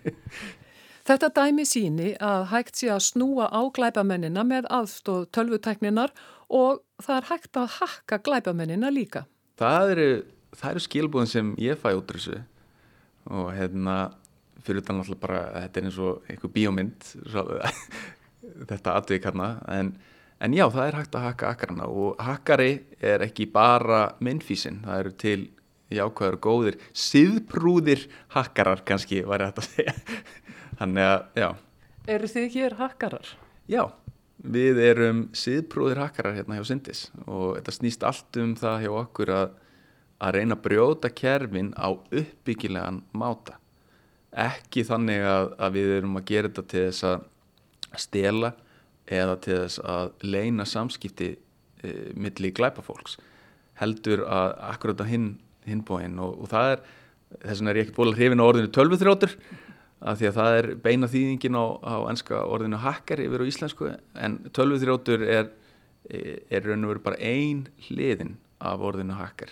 Þetta 1.10 1.30
dæmi 1.34 1.66
síni 1.66 2.12
að 2.22 2.44
hægt 2.52 2.78
sé 2.78 2.92
að 2.94 3.02
snúa 3.08 3.48
á 3.50 3.62
glæpamennina 3.74 4.44
með 4.46 4.68
aðstóð 4.70 5.24
tölvutekninar 5.34 6.14
og 6.54 6.84
það 7.02 7.16
er 7.16 7.28
hægt 7.32 7.58
að 7.58 7.72
hakka 7.80 8.20
glæpamennina 8.28 8.92
líka. 8.94 9.24
Það 9.58 9.94
eru, 9.96 10.10
eru 10.72 10.84
skilbúðin 10.86 11.32
sem 11.32 11.52
ég 11.62 11.80
fæ 11.82 11.96
út 11.98 12.14
þessu 12.14 12.38
og 13.30 13.50
hérna 13.56 13.98
fyrir 14.66 14.84
þetta 14.84 14.96
náttúrulega 15.00 15.24
bara, 15.24 15.42
þetta 15.64 15.80
er 15.80 15.88
eins 15.90 16.00
og 16.04 16.30
einhver 16.30 16.54
bíómynd, 16.54 17.10
svo, 17.32 17.44
þetta 18.70 18.96
aðvik 19.00 19.28
hérna, 19.30 19.50
en, 19.72 19.94
en 20.44 20.58
já 20.58 20.66
það 20.68 20.86
er 20.86 20.98
hægt 21.00 21.18
að 21.18 21.26
hakka 21.28 21.54
akkarna 21.54 21.88
og 21.90 22.20
hakkari 22.24 22.72
er 23.02 23.24
ekki 23.26 23.50
bara 23.54 24.04
minnfísin, 24.22 24.84
það 24.86 25.04
eru 25.04 25.16
til 25.26 25.40
jákvæður 25.94 26.38
og 26.38 26.44
góðir 26.44 26.78
síðprúðir 26.94 28.06
hakkarar 28.36 28.84
kannski 28.88 29.24
var 29.28 29.44
þetta 29.48 29.64
að 29.64 29.70
segja. 29.70 29.96
Þannig 30.80 31.08
að, 31.10 31.24
já. 31.42 31.50
Eru 32.10 32.30
þið 32.34 32.52
hér 32.56 32.76
hakkarar? 32.80 33.32
Já, 33.70 33.84
við 34.40 34.82
erum 34.86 35.24
síðprúðir 35.36 36.04
hakkarar 36.04 36.38
hérna 36.38 36.60
hjá 36.60 36.70
Sindis 36.70 37.08
og 37.26 37.58
þetta 37.58 37.76
snýst 37.76 38.06
allt 38.08 38.40
um 38.42 38.54
það 38.60 38.86
hjá 38.86 38.92
okkur 39.02 39.34
að, 39.36 39.58
að 40.20 40.38
reyna 40.38 40.58
að 40.58 40.64
brjóta 40.68 41.12
kerfin 41.14 41.74
á 41.76 41.90
uppbyggilegan 41.92 43.04
máta. 43.12 43.58
Ekki 44.30 44.86
þannig 44.86 45.26
að, 45.26 45.52
að 45.58 45.78
við 45.80 45.94
erum 45.98 46.18
að 46.20 46.28
gera 46.30 46.52
þetta 46.52 46.68
til 46.70 46.86
þess 46.88 47.08
að 47.10 47.28
stela 47.98 48.54
eða 49.10 49.38
til 49.42 49.56
þess 49.64 49.82
að 49.82 50.12
leina 50.22 50.66
samskipti 50.70 51.30
e, 51.34 51.94
millir 52.14 52.54
glæpafólks 52.54 53.18
heldur 53.80 54.26
að 54.28 54.54
akkurat 54.70 55.02
að 55.04 55.12
hinn 55.14 55.30
hinbóin 55.68 56.20
og, 56.24 56.38
og 56.44 56.52
það 56.52 56.74
er 56.74 56.84
þess 57.44 57.62
vegna 57.62 57.72
er 57.72 57.80
ég 57.80 57.88
ekkert 57.88 58.00
búin 58.00 58.12
að 58.12 58.20
hrifina 58.20 58.48
orðinu 58.48 58.72
tölvuþrjótur 58.76 59.36
af 60.00 60.20
því 60.20 60.30
að 60.30 60.38
það 60.40 60.58
er 60.58 60.68
beina 60.84 61.10
þýðingin 61.12 61.58
á, 61.60 61.66
á 61.84 61.96
ennska 62.10 62.44
orðinu 62.48 62.82
hacker 62.84 63.24
yfir 63.26 63.44
á 63.44 63.50
íslensku 63.52 63.90
en 64.16 64.38
tölvuþrjótur 64.56 65.26
er, 65.28 65.50
er 66.10 66.66
raun 66.66 66.86
og 66.88 66.94
veru 66.94 67.04
bara 67.10 67.20
ein 67.20 67.66
hliðin 67.90 68.38
af 68.60 68.86
orðinu 68.86 69.18
hacker 69.20 69.52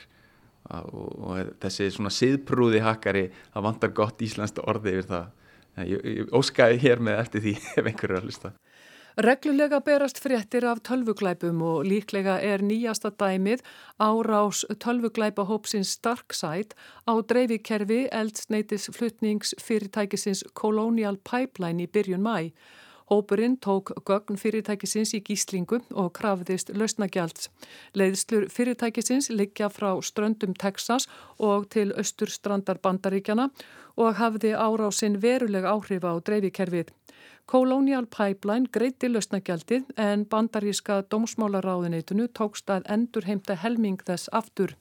og, 0.68 1.12
og 1.24 1.52
þessi 1.64 1.90
svona 1.96 2.12
siðprúði 2.14 2.82
hackari 2.84 3.28
það 3.54 3.68
vantar 3.68 3.94
gott 3.96 4.24
íslenskt 4.24 4.60
orði 4.64 4.98
yfir 4.98 5.12
það. 5.12 5.28
Ég, 5.88 6.08
ég 6.10 6.32
óskæði 6.34 6.80
hér 6.82 7.04
með 7.06 7.20
eftir 7.22 7.44
því 7.44 7.54
ef 7.78 7.86
einhverju 7.86 8.16
er 8.16 8.20
að 8.20 8.26
hlusta 8.28 8.54
Reglulega 9.18 9.80
berast 9.82 10.20
fréttir 10.22 10.62
af 10.70 10.84
tölvuglæpum 10.86 11.62
og 11.66 11.86
líklega 11.90 12.36
er 12.38 12.62
nýjasta 12.62 13.10
dæmið 13.10 13.64
árás 13.98 14.60
tölvuglæpahópsins 14.84 15.98
Darkside 16.06 16.78
á 17.10 17.18
dreifikerfi 17.30 17.98
eldsneitis 18.14 18.86
flutningsfyrirtækisins 18.94 20.44
Colonial 20.54 21.18
Pipeline 21.18 21.82
í 21.82 21.88
byrjun 21.90 22.22
mæ. 22.22 22.54
Hópurinn 23.10 23.58
tók 23.58 23.90
gögn 24.06 24.38
fyrirtækisins 24.38 25.16
í 25.18 25.24
gíslingu 25.26 25.82
og 25.96 26.14
krafðist 26.14 26.70
lausnagjalds. 26.78 27.50
Leiðslur 27.98 28.46
fyrirtækisins 28.54 29.32
liggja 29.34 29.72
frá 29.74 29.98
ströndum 29.98 30.54
Texas 30.54 31.10
og 31.40 31.70
til 31.74 31.90
austurstrandar 31.98 32.78
bandaríkjana 32.78 33.50
og 33.98 34.14
hafði 34.22 34.54
árásinn 34.54 35.18
veruleg 35.18 35.66
áhrif 35.66 36.06
á 36.06 36.14
dreifikerfið. 36.22 36.94
Colonial 37.48 38.04
Pipeline 38.12 38.68
greiti 38.76 39.08
lausnagjaldið 39.08 39.94
en 40.04 40.26
bandaríska 40.28 41.00
dómsmálaráðuneytunu 41.08 42.28
tókst 42.36 42.68
að 42.74 42.90
endur 42.92 43.24
heimta 43.24 43.56
helming 43.56 44.02
þess 44.04 44.28
aftur. 44.36 44.74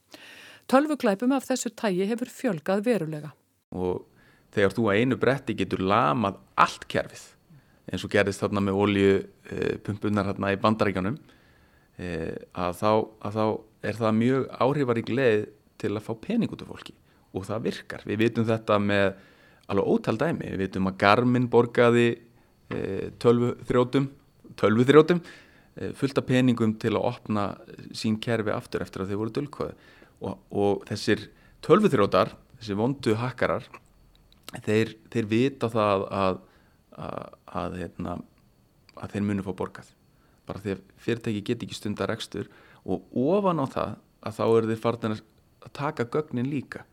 Tölvuglæpum 0.67 1.31
af 1.31 1.47
þessu 1.47 1.71
tægi 1.79 2.09
hefur 2.09 2.27
fjölgað 2.27 2.83
verulega. 2.83 3.31
Og 3.71 4.03
þegar 4.51 4.75
þú 4.75 4.89
að 4.91 4.99
einu 4.99 5.19
bretti 5.21 5.55
getur 5.55 5.85
lamað 5.87 6.41
allt 6.59 6.83
kerfið, 6.91 7.23
eins 7.87 8.03
og 8.03 8.11
gerðist 8.11 8.43
þarna 8.43 8.65
með 8.67 8.81
oljupumpunar 8.83 10.27
hérna 10.27 10.51
í 10.51 10.59
bandaríkanum, 10.59 11.17
eh, 11.95 12.35
að 12.51 12.75
þá, 12.83 12.91
að 13.23 13.39
þá 13.39 13.45
er 13.87 13.99
það 14.03 14.19
mjög 14.19 14.47
áhrifarík 14.59 15.15
leið 15.15 15.47
til 15.79 15.95
að 15.95 16.03
fá 16.03 16.13
pening 16.19 16.51
út 16.51 16.67
af 16.67 16.75
fólki 16.75 16.99
og 17.31 17.47
það 17.47 17.63
virkar. 17.71 18.03
Við 18.03 18.23
vitum 18.25 18.47
þetta 18.47 18.79
með 18.81 19.13
alveg 19.71 19.87
ótal 19.87 20.17
dæmi. 20.19 20.51
Við 20.51 20.63
vitum 20.65 20.89
að 20.89 20.97
Garmin 20.97 21.47
borgaði 21.51 22.26
E, 22.67 23.11
tölvuþrótum 23.23 24.09
tölvuþrótum 24.59 25.21
e, 25.23 25.91
fullt 25.95 26.19
af 26.19 26.27
peningum 26.27 26.73
til 26.81 26.95
að 26.97 27.05
opna 27.13 27.45
sín 27.95 28.17
kerfi 28.19 28.51
aftur 28.51 28.83
eftir 28.83 29.03
að 29.03 29.13
þeir 29.13 29.21
voru 29.21 29.35
dölkvæði 29.37 29.75
og, 30.19 30.33
og 30.51 30.83
þessir 30.89 31.29
tölvuþrótar 31.63 32.33
þessir 32.57 32.79
vondu 32.79 33.15
hakkarar 33.21 33.69
þeir, 34.65 34.97
þeir 35.13 35.31
vita 35.31 35.71
það 35.71 36.07
að 36.11 36.43
að, 36.97 37.33
að, 37.53 37.77
hérna, 37.81 38.17
að 38.97 39.13
þeir 39.13 39.25
munu 39.27 39.45
fá 39.45 39.51
borgað. 39.57 39.91
Bara 40.47 40.63
því 40.63 40.75
að 40.75 40.83
fyrirtæki 41.03 41.43
get 41.45 41.65
ekki 41.65 41.77
stundar 41.77 42.13
ekstur 42.13 42.49
og 42.87 43.17
ofan 43.19 43.61
á 43.61 43.65
það 43.67 43.95
að 44.27 44.37
þá 44.37 44.43
eru 44.47 44.71
þeir 44.71 44.81
farin 44.83 45.17
að 45.17 45.73
taka 45.77 46.07
gögnin 46.13 46.49
líka. 46.49 46.85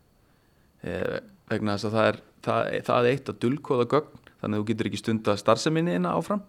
Eh, 0.85 1.21
vegna 1.49 1.77
þess 1.77 1.89
að 1.89 1.97
það 1.97 2.09
er 2.09 2.21
það, 2.45 2.71
það 2.89 3.09
eitt 3.11 3.31
að 3.31 3.41
dulkóða 3.45 3.87
gögn 3.95 4.24
þannig 4.45 4.59
að 4.59 4.61
þú 4.61 4.69
getur 4.69 4.89
ekki 4.91 5.01
stunda 5.01 5.33
starfseminni 5.41 5.97
inn 5.97 6.05
áfram 6.05 6.43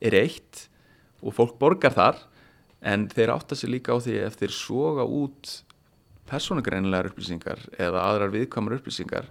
er 0.00 0.16
eitt 0.16 0.64
og 1.20 1.36
fólk 1.36 1.58
borgar 1.60 1.92
þar 1.92 2.22
en 2.84 3.06
þeir 3.12 3.34
átta 3.36 3.56
sig 3.56 3.72
líka 3.72 3.92
á 3.92 4.00
því 4.00 4.16
ef 4.24 4.38
þeir 4.40 4.54
soga 4.56 5.04
út 5.04 5.52
persónugreinilegar 6.28 7.10
upplýsingar 7.12 7.60
eða 7.76 8.04
aðrar 8.08 8.32
viðkvæmur 8.32 8.78
upplýsingar 8.78 9.28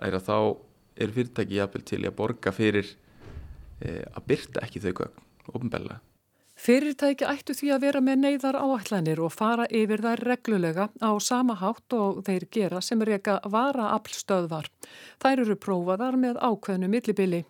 er 0.00 0.16
að 0.16 0.24
þá 0.28 0.36
er 1.04 1.12
fyrirtæki 1.12 1.58
jafnvel 1.58 1.84
til 1.84 2.00
að 2.04 2.16
borga 2.16 2.52
fyrir 2.54 2.88
e, 3.84 4.00
að 4.08 4.26
byrta 4.30 4.64
ekki 4.64 4.82
þau 4.84 4.92
gögn, 5.02 5.24
ofnbella 5.52 6.00
Fyrirtæki 6.64 7.26
ættu 7.28 7.52
því 7.52 7.66
að 7.74 7.82
vera 7.84 8.00
með 8.00 8.20
neyðar 8.22 8.56
áætlanir 8.56 9.20
og 9.20 9.34
fara 9.34 9.66
yfir 9.68 10.00
þær 10.00 10.22
reglulega 10.24 10.86
á 10.96 11.12
sama 11.20 11.58
hátt 11.60 11.92
og 11.92 12.22
þeir 12.24 12.46
gera 12.56 12.80
sem 12.80 13.02
reyka 13.04 13.34
vara 13.52 13.90
aflstöðvar. 13.98 14.70
Þær 15.20 15.42
eru 15.42 15.56
prófaðar 15.60 16.16
með 16.16 16.40
ákveðnu 16.40 16.88
millibili. 16.88 17.42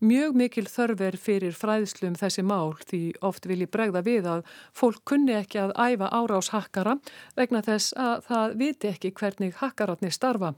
Mjög 0.00 0.38
mikil 0.40 0.64
þörf 0.68 1.02
er 1.04 1.18
fyrir 1.20 1.52
fræðslum 1.58 2.16
þessi 2.16 2.44
mál 2.46 2.72
því 2.88 3.02
oft 3.28 3.44
vil 3.50 3.58
ég 3.66 3.72
bregða 3.74 4.00
við 4.06 4.30
að 4.32 4.48
fólk 4.72 5.04
kunni 5.12 5.36
ekki 5.36 5.60
að 5.60 5.74
æfa 5.76 6.08
árás 6.16 6.50
hakkara 6.54 6.96
vegna 7.36 7.60
þess 7.68 7.92
að 8.00 8.24
það 8.30 8.56
viti 8.62 8.90
ekki 8.94 9.12
hvernig 9.20 9.60
hakkararnir 9.60 10.16
starfa. 10.16 10.54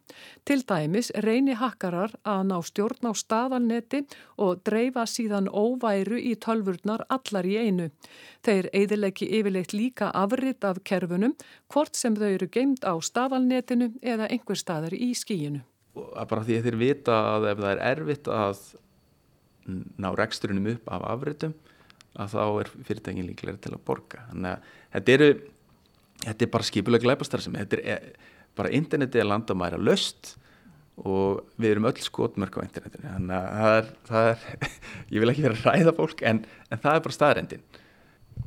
Til 0.47 0.61
dæmis 0.63 1.11
reyni 1.27 1.59
hakkarar 1.59 2.15
að 2.23 2.47
ná 2.53 2.57
stjórn 2.71 3.11
á 3.11 3.13
staðalneti 3.19 4.05
og 4.39 4.63
dreifa 4.63 5.09
síðan 5.11 5.51
óværu 5.51 6.23
í 6.23 6.37
tölvurnar 6.39 7.03
allar 7.11 7.51
í 7.51 7.59
einu. 7.67 7.91
Þeir 8.47 8.69
eiðilegi 8.77 9.29
yfirleitt 9.39 9.73
líka 9.75 10.11
afrit 10.15 10.65
af 10.65 10.83
kerfunum 10.87 11.35
hvort 11.73 11.97
sem 11.99 12.15
þau 12.15 12.29
eru 12.29 12.49
geimt 12.53 12.85
á 12.87 12.95
staðalnetinu 13.03 13.91
eða 14.03 14.29
einhver 14.31 14.61
staðar 14.61 14.95
í 14.95 15.13
skíinu. 15.19 15.65
Bara 15.97 16.45
því 16.45 16.59
að 16.59 16.69
þeir 16.69 16.79
vita 16.81 17.17
að 17.33 17.49
ef 17.53 17.63
það 17.63 17.73
er 17.73 17.83
erfitt 17.91 18.31
að 18.31 18.63
ná 19.99 20.11
reksturinnum 20.15 20.71
upp 20.77 20.91
af 20.95 21.07
afritum 21.17 21.55
að 22.17 22.33
þá 22.33 22.43
er 22.47 22.73
fyrirtækin 22.87 23.29
líklega 23.29 23.61
til 23.61 23.75
að 23.75 23.85
borga. 23.89 24.25
Þannig 24.31 24.51
að 24.53 24.73
þetta 24.95 25.15
eru, 25.17 25.31
þetta 26.25 26.47
er 26.47 26.53
bara 26.55 26.69
skipulega 26.71 27.07
glæpastar 27.07 27.45
sem 27.45 27.57
þetta 27.57 27.81
er 27.83 28.11
bara 28.57 28.73
internetið 28.77 29.23
er 29.23 29.29
landamæra 29.29 29.81
löst 29.81 30.37
og 30.97 31.43
við 31.61 31.75
erum 31.75 31.89
öll 31.91 31.99
skotmörk 32.01 32.57
á 32.57 32.65
internetinu. 32.65 33.11
Þannig 33.11 33.37
að 33.37 33.51
það 33.57 33.81
er, 33.81 33.91
það 34.09 34.31
er 34.31 34.71
ég 35.13 35.25
vil 35.25 35.33
ekki 35.33 35.45
vera 35.49 35.59
að 35.59 35.67
ræða 35.67 35.97
fólk 35.99 36.25
en, 36.31 36.41
en 36.71 36.85
það 36.87 36.95
er 36.95 37.05
bara 37.09 37.19
staðrendin. 37.19 37.67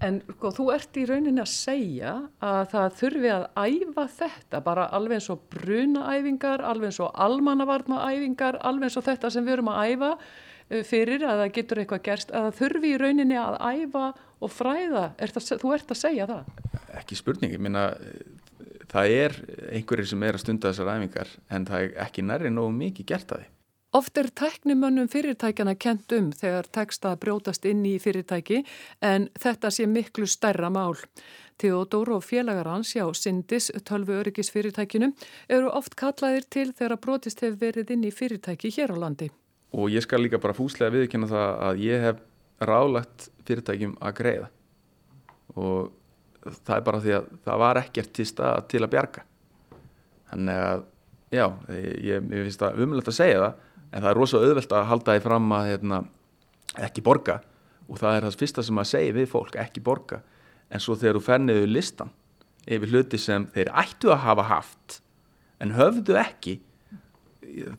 En 0.06 0.22
sko, 0.24 0.52
þú 0.56 0.66
ert 0.72 0.98
í 1.00 1.04
rauninni 1.10 1.42
að 1.44 1.50
segja 1.52 2.14
að 2.46 2.62
það 2.72 2.94
þurfi 3.02 3.32
að 3.36 3.46
æfa 3.60 4.06
þetta, 4.16 4.62
bara 4.64 4.86
alveg 4.96 5.20
eins 5.20 5.28
og 5.34 5.42
brunaæfingar, 5.56 6.64
alveg 6.64 6.94
eins 6.94 7.02
og 7.04 7.20
almannavarnaæfingar, 7.26 8.62
alveg 8.70 8.88
eins 8.88 9.00
og 9.02 9.06
þetta 9.10 9.34
sem 9.36 9.48
við 9.48 9.58
erum 9.58 9.72
að 9.74 9.92
æfa 9.92 10.12
uh, 10.16 10.82
fyrir 10.88 11.28
að 11.28 11.44
það 11.44 11.54
getur 11.60 11.84
eitthvað 11.84 12.04
gerst, 12.08 12.32
að 12.32 12.48
það 12.48 12.60
þurfi 12.62 12.94
í 12.94 13.02
rauninni 13.04 13.40
að 13.44 13.60
æfa 13.60 14.06
og 14.40 14.56
fræða. 14.56 15.06
Er 15.20 15.36
það, 15.36 15.52
þú 15.66 15.76
ert 15.76 15.92
að 15.92 16.02
segja 16.06 16.30
það? 16.32 16.52
Ekki 17.02 17.20
spurning, 17.20 17.56
ég 17.58 17.64
minna 17.68 17.90
það 18.90 19.16
er 19.20 19.40
einhverjir 19.76 20.10
sem 20.10 20.24
er 20.26 20.38
að 20.38 20.46
stunda 20.46 20.72
þessar 20.72 20.96
æfingar 20.96 21.38
en 21.52 21.68
það 21.68 21.86
er 21.86 21.96
ekki 22.08 22.26
nærri 22.26 22.52
nógu 22.54 22.72
mikið 22.78 23.12
gert 23.12 23.34
að 23.36 23.44
því. 23.44 23.56
Oft 23.90 24.18
er 24.22 24.28
teknimönnum 24.38 25.08
fyrirtækjana 25.10 25.74
kent 25.82 26.12
um 26.14 26.28
þegar 26.38 26.68
teksta 26.70 27.16
brjótast 27.18 27.64
inn 27.66 27.82
í 27.90 27.96
fyrirtæki 27.98 28.60
en 29.02 29.24
þetta 29.34 29.72
sé 29.74 29.88
miklu 29.90 30.28
stærra 30.30 30.68
mál. 30.70 30.94
Theodor 31.58 32.12
og 32.14 32.22
félagar 32.22 32.68
hans 32.70 32.92
hjá 32.94 33.08
Sindis, 33.18 33.72
tölvu 33.90 34.14
öryggisfyrirtækinu, 34.20 35.10
eru 35.50 35.72
oft 35.74 35.96
kallaðir 35.98 36.46
til 36.54 36.70
þegar 36.70 37.02
brotist 37.02 37.42
hefur 37.42 37.58
verið 37.64 37.96
inn 37.96 38.06
í 38.06 38.12
fyrirtæki 38.14 38.70
hér 38.76 38.94
á 38.94 38.98
landi. 39.02 39.32
Og 39.74 39.90
ég 39.90 40.06
skal 40.06 40.22
líka 40.22 40.38
bara 40.38 40.54
fúslega 40.54 40.94
viðkynna 40.94 41.30
það 41.32 41.50
að 41.66 41.82
ég 41.82 42.06
hef 42.06 42.20
ráðlagt 42.62 43.26
fyrirtækjum 43.48 43.96
að 44.06 44.14
greiða 44.20 44.52
og 45.58 45.90
það 46.46 46.76
er 46.76 46.86
bara 46.86 47.00
því 47.02 47.16
að 47.18 47.32
það 47.48 47.64
var 47.66 47.82
ekkert 47.82 48.14
til 48.14 48.28
stað 48.30 48.62
til 48.70 48.84
að 48.86 48.94
bjarga. 48.94 49.26
Þannig 50.30 50.62
að, 50.68 50.86
já, 51.34 51.46
ég, 51.74 52.06
ég 52.06 52.46
finnst 52.46 52.62
það 52.62 52.86
umlegt 52.86 53.10
að 53.10 53.18
segja 53.18 53.42
það 53.42 53.66
en 53.92 54.04
það 54.04 54.10
er 54.12 54.20
rosalega 54.20 54.54
auðvelt 54.54 54.76
að 54.76 54.88
halda 54.92 55.16
því 55.16 55.26
fram 55.26 55.52
að 55.58 55.70
hérna, 55.72 56.02
ekki 56.88 57.04
borga. 57.06 57.40
Og 57.90 57.98
það 57.98 58.16
er 58.16 58.28
það 58.28 58.40
fyrsta 58.44 58.66
sem 58.66 58.82
að 58.82 58.90
segja 58.92 59.18
við 59.18 59.30
fólk 59.32 59.56
ekki 59.58 59.82
borga. 59.82 60.22
En 60.70 60.82
svo 60.84 60.96
þegar 60.96 61.18
þú 61.18 61.26
ferniðu 61.26 61.70
listan 61.70 62.12
yfir 62.70 62.94
hluti 62.94 63.20
sem 63.22 63.48
þeir 63.54 63.72
ættu 63.82 64.12
að 64.14 64.24
hafa 64.26 64.46
haft 64.50 65.00
en 65.60 65.76
höfðu 65.76 66.18
ekki 66.22 66.60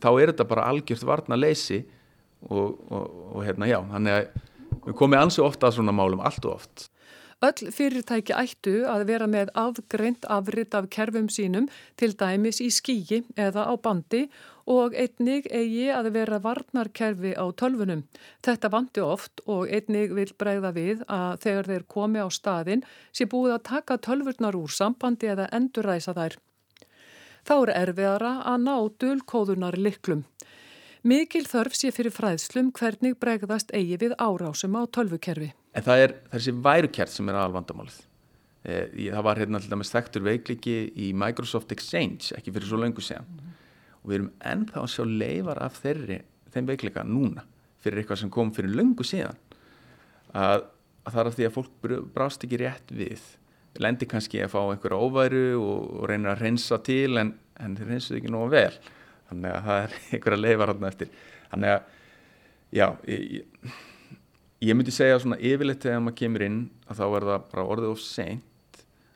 þá 0.02 0.10
er 0.12 0.32
þetta 0.32 0.46
bara 0.50 0.68
algjört 0.70 1.06
varna 1.06 1.38
leysi 1.38 1.82
og, 2.42 2.78
og, 2.90 3.04
og 3.36 3.44
hérna 3.46 3.68
já 3.70 3.78
þannig 3.92 4.16
að 4.16 4.48
við 4.86 4.96
komum 4.96 5.20
ansi 5.20 5.44
ofta 5.44 5.68
að 5.68 5.78
svona 5.78 5.94
málum 5.94 6.22
allt 6.24 6.46
og 6.48 6.56
oft. 6.56 6.88
Öll 7.40 7.70
fyrirtæki 7.72 8.34
ættu 8.36 8.72
að 8.88 9.06
vera 9.08 9.26
með 9.30 9.52
afgreint 9.56 10.26
afritt 10.28 10.74
af 10.76 10.90
kerfum 10.92 11.30
sínum 11.32 11.70
til 12.00 12.12
dæmis 12.20 12.60
í 12.60 12.68
skíi 12.72 13.22
eða 13.32 13.64
á 13.64 13.74
bandi 13.80 14.26
og 14.70 14.94
einnig 14.94 15.48
eigi 15.50 15.88
að 15.90 16.11
vera 16.14 16.38
varnarkerfi 16.42 17.33
á 17.35 17.44
tölfunum. 17.59 18.04
Þetta 18.44 18.70
vandi 18.70 19.02
oft 19.02 19.42
og 19.50 19.66
einnig 19.66 20.14
vil 20.14 20.28
bregða 20.38 20.70
við 20.76 21.02
að 21.11 21.40
þegar 21.44 21.70
þeir 21.72 21.87
komi 21.96 22.22
á 22.22 22.28
staðin 22.30 22.85
sé 23.11 23.26
búið 23.26 23.56
að 23.56 23.66
taka 23.70 23.98
tölfurnar 24.06 24.59
úr 24.59 24.70
sambandi 24.70 25.33
eða 25.33 25.48
enduræsa 25.56 26.14
þær. 26.14 26.38
Þá 27.48 27.54
er 27.56 27.72
erfiðara 27.80 28.35
að 28.46 28.66
ná 28.68 28.76
dölkóðunar 29.02 29.78
liklum. 29.80 30.26
Mikil 31.02 31.46
þörf 31.48 31.74
sé 31.74 31.90
fyrir 31.96 32.12
fræðslum 32.12 32.70
hvernig 32.76 33.16
bregðast 33.18 33.72
eigi 33.72 33.96
við 34.02 34.14
árásum 34.20 34.76
á 34.76 34.85
tölvukerfi. 34.92 35.54
En 35.72 35.87
það 35.87 36.04
er 36.04 36.16
þessi 36.35 36.54
værukert 36.61 37.12
sem 37.14 37.28
er 37.30 37.38
aðalvandamálið. 37.40 38.02
Eh, 38.68 38.90
það 39.09 39.24
var 39.24 39.40
hérna 39.40 39.56
alltaf 39.56 39.80
með 39.80 39.88
stektur 39.88 40.26
veikliki 40.26 40.74
í 40.92 41.14
Microsoft 41.16 41.72
Exchange, 41.72 42.35
ekki 42.37 42.52
fyrir 42.52 42.68
svo 42.68 42.83
lengur 42.83 43.06
séðan. 43.06 43.49
Og 44.00 44.10
við 44.10 44.18
erum 44.18 44.30
ennþá 44.52 44.82
að 44.82 44.92
sjá 44.94 45.04
leifar 45.08 45.60
af 45.64 45.80
þeirri, 45.82 46.20
þeim 46.54 46.70
veiklika 46.70 47.04
núna, 47.06 47.44
fyrir 47.80 48.02
eitthvað 48.02 48.22
sem 48.22 48.32
kom 48.32 48.52
fyrir 48.56 48.72
lengur 48.78 49.08
séðan. 49.08 49.40
Að, 50.30 50.64
að 51.04 51.12
það 51.12 51.20
er 51.22 51.30
af 51.30 51.36
því 51.36 51.48
að 51.48 51.56
fólk 51.58 51.90
brást 52.14 52.46
ekki 52.46 52.62
rétt 52.62 52.94
við. 52.94 53.26
Lendi 53.80 54.08
kannski 54.10 54.40
að 54.42 54.54
fá 54.54 54.60
einhverja 54.62 54.98
óværu 54.98 55.44
og, 55.60 55.84
og 56.00 56.08
reynir 56.10 56.32
að 56.32 56.46
reynsa 56.46 56.80
til 56.84 57.20
en, 57.20 57.34
en 57.60 57.76
þeir 57.78 57.94
reynsuð 57.94 58.18
ekki 58.18 58.32
nógu 58.32 58.50
vel 58.56 58.72
þannig 59.30 59.54
að 59.54 59.68
það 59.68 59.84
er 59.84 59.96
einhverja 60.16 60.42
leifar 60.44 60.72
hann 60.72 60.90
eftir 60.90 61.14
þannig 61.52 61.74
að 61.74 61.80
já, 62.80 62.86
ég, 63.06 63.72
ég 64.66 64.78
myndi 64.78 64.94
segja 64.94 65.18
svona 65.22 65.40
yfirleitt 65.40 65.86
þegar 65.86 66.04
maður 66.04 66.20
kemur 66.22 66.46
inn 66.46 66.60
að 66.86 67.00
þá 67.00 67.04
er 67.08 67.28
það 67.30 67.46
bara 67.52 67.66
orðið 67.74 67.92
of 67.94 68.04
seint 68.04 68.46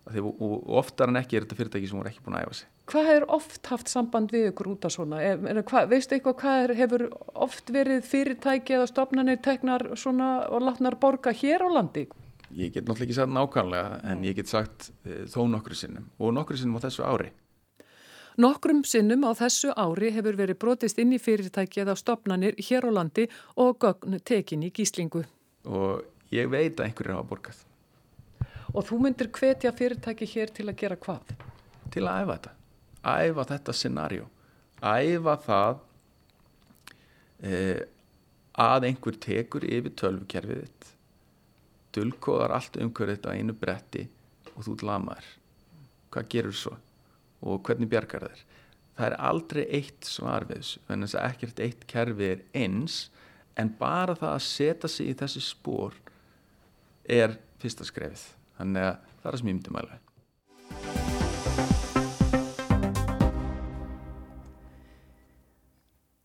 og, 0.05 0.31
og 0.43 0.73
oftar 0.81 1.11
en 1.11 1.21
ekki 1.21 1.39
er 1.39 1.47
þetta 1.47 1.59
fyrirtæki 1.61 1.91
sem 1.91 1.99
voru 1.99 2.11
ekki 2.11 2.25
búin 2.25 2.39
að 2.39 2.47
æfa 2.47 2.59
sig 2.61 2.71
Hvað 2.93 3.07
hefur 3.09 3.25
oft 3.39 3.71
haft 3.73 3.89
samband 3.89 4.35
við 4.35 4.51
ykkur 4.51 4.69
út 4.75 4.85
af 4.85 4.93
svona? 4.93 5.23
Hva, 5.65 5.87
veistu 5.89 6.19
eitthvað 6.19 6.35
hvað 6.43 6.65
er, 6.65 6.75
hefur 6.83 7.07
oft 7.47 7.73
verið 7.73 8.03
fyrirtæki 8.05 8.77
eða 8.77 8.91
stopnarnir 8.91 9.41
teknar 9.45 9.87
svona 9.97 10.35
og 10.53 10.67
látnar 10.67 10.99
borga 11.01 11.33
hér 11.33 11.65
á 11.65 11.69
landi? 11.73 12.05
Ég 12.53 12.75
get 12.75 12.85
náttúrulega 12.85 13.09
ekki 13.09 13.17
sagt 13.17 13.33
nákvæmlega 13.33 14.03
en 14.13 14.27
ég 14.29 14.37
get 14.37 14.53
sagt 14.53 14.91
e, 15.09 15.25
þó 15.33 15.47
nokkru 15.49 15.79
sinnum 15.79 16.11
og 16.21 16.37
nokkru 16.37 16.61
sinnum 16.61 16.77
á 16.77 16.85
þessu 16.85 17.09
ári 17.09 17.33
Nokkrum 18.35 18.81
sinnum 18.83 19.23
á 19.23 19.33
þessu 19.39 19.71
ári 19.79 20.09
hefur 20.11 20.35
verið 20.35 20.59
brotist 20.59 20.99
inn 20.99 21.13
í 21.15 21.21
fyrirtæki 21.23 21.85
eða 21.85 21.95
stopnanir 21.95 22.57
hér 22.59 22.89
á 22.91 22.91
landi 22.91 23.29
og 23.55 23.79
gögn 23.85 24.19
tekin 24.27 24.65
í 24.67 24.73
gíslingu. 24.75 25.23
Og 25.71 26.03
ég 26.35 26.51
veit 26.51 26.75
að 26.75 26.89
einhverju 26.89 27.15
hafa 27.15 27.29
borgað. 27.31 27.61
Og 28.75 28.87
þú 28.89 29.01
myndir 29.05 29.31
hvetja 29.35 29.73
fyrirtæki 29.75 30.29
hér 30.35 30.53
til 30.55 30.69
að 30.69 30.79
gera 30.83 30.99
hvað? 31.01 31.35
Til 31.95 32.05
að 32.05 32.23
æfa 32.23 32.37
þetta. 32.37 32.55
Æfa 33.05 33.45
þetta 33.51 33.75
scenarjó. 33.79 34.31
Æfa 34.83 35.37
það 35.45 35.83
eh, 37.45 37.85
að 38.65 38.89
einhver 38.91 39.21
tekur 39.23 39.69
yfir 39.69 39.95
tölvukerfið 40.01 40.65
þitt. 40.65 40.91
Dulkóðar 41.95 42.57
allt 42.57 42.81
umhverfið 42.83 43.21
þetta 43.21 43.31
á 43.31 43.37
einu 43.39 43.55
bretti 43.55 44.09
og 44.55 44.67
þú 44.67 44.81
lamaður. 44.83 45.31
Hvað 46.11 46.35
gerur 46.35 46.59
svo? 46.59 46.75
og 47.45 47.65
hvernig 47.67 47.91
bjargar 47.93 48.29
þeir 48.29 48.45
það 48.95 49.07
er 49.09 49.17
aldrei 49.29 49.65
eitt 49.81 50.09
svar 50.09 50.47
við 50.49 50.63
þessu 50.63 50.83
en 50.89 51.05
þess 51.05 51.19
að 51.19 51.27
ekkert 51.31 51.63
eitt 51.67 51.85
kerfi 51.91 52.31
er 52.31 52.45
eins 52.57 52.99
en 53.61 53.73
bara 53.79 54.17
það 54.19 54.37
að 54.37 54.47
setja 54.47 54.91
sig 54.91 55.11
í 55.11 55.19
þessi 55.19 55.43
spór 55.45 55.99
er 57.19 57.37
fyrsta 57.63 57.87
skrefið 57.89 58.25
þannig 58.59 58.89
að 58.89 59.13
það 59.23 59.31
er 59.33 59.41
sem 59.41 59.49
ég 59.51 59.57
myndi 59.59 59.75
mæla 59.75 60.01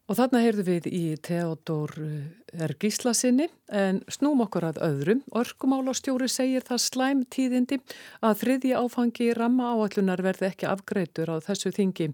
Og 0.10 0.18
þarna 0.18 0.40
heyrðu 0.42 0.64
við 0.66 0.86
í 0.90 1.02
Theodor 1.22 1.92
eh, 2.02 2.64
R. 2.66 2.72
Gíslasinni 2.82 3.46
en 3.78 4.00
snúm 4.10 4.40
okkur 4.42 4.66
að 4.72 4.80
öðrum. 4.88 5.20
Orkumálastjóri 5.38 6.26
segir 6.34 6.66
það 6.66 6.82
slæm 6.82 7.22
tíðindi 7.30 7.78
að 8.26 8.40
þriðji 8.42 8.72
áfangi 8.74 9.28
ramma 9.38 9.68
áallunar 9.76 10.24
verði 10.26 10.48
ekki 10.50 10.66
afgreitur 10.72 11.30
á 11.30 11.38
þessu 11.46 11.70
þingi. 11.78 12.10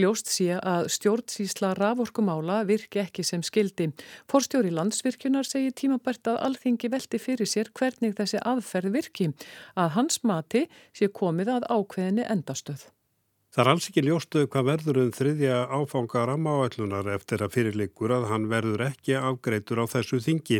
Ljóst 0.00 0.32
sé 0.32 0.56
að 0.56 0.88
stjórnsísla 0.96 1.74
raforkumála 1.76 2.62
virki 2.64 3.04
ekki 3.04 3.26
sem 3.28 3.44
skildi. 3.44 3.90
Forstjóri 4.32 4.72
landsvirkjunar 4.72 5.44
segir 5.44 5.76
tímabært 5.76 6.32
að 6.32 6.40
alþingi 6.48 6.94
veldi 6.96 7.20
fyrir 7.20 7.50
sér 7.50 7.74
hvernig 7.76 8.16
þessi 8.16 8.40
aðferð 8.40 8.96
virki. 8.96 9.32
Að 9.76 9.96
hans 10.00 10.22
mati 10.24 10.64
sé 10.96 11.12
komið 11.12 11.58
að 11.58 11.72
ákveðinni 11.76 12.24
endastöð. 12.24 12.88
Það 13.54 13.62
er 13.62 13.68
alls 13.70 13.84
ekki 13.86 14.02
ljóstuð 14.02 14.46
hvað 14.50 14.64
verður 14.66 14.96
um 14.98 15.10
þriðja 15.14 15.58
áfanga 15.76 16.24
rammaáallunar 16.26 17.06
eftir 17.14 17.44
að 17.44 17.52
fyrirleikur 17.54 18.10
að 18.16 18.24
hann 18.32 18.48
verður 18.50 18.82
ekki 18.88 19.14
afgreitur 19.14 19.78
á 19.78 19.86
þessu 19.92 20.18
þingi. 20.24 20.58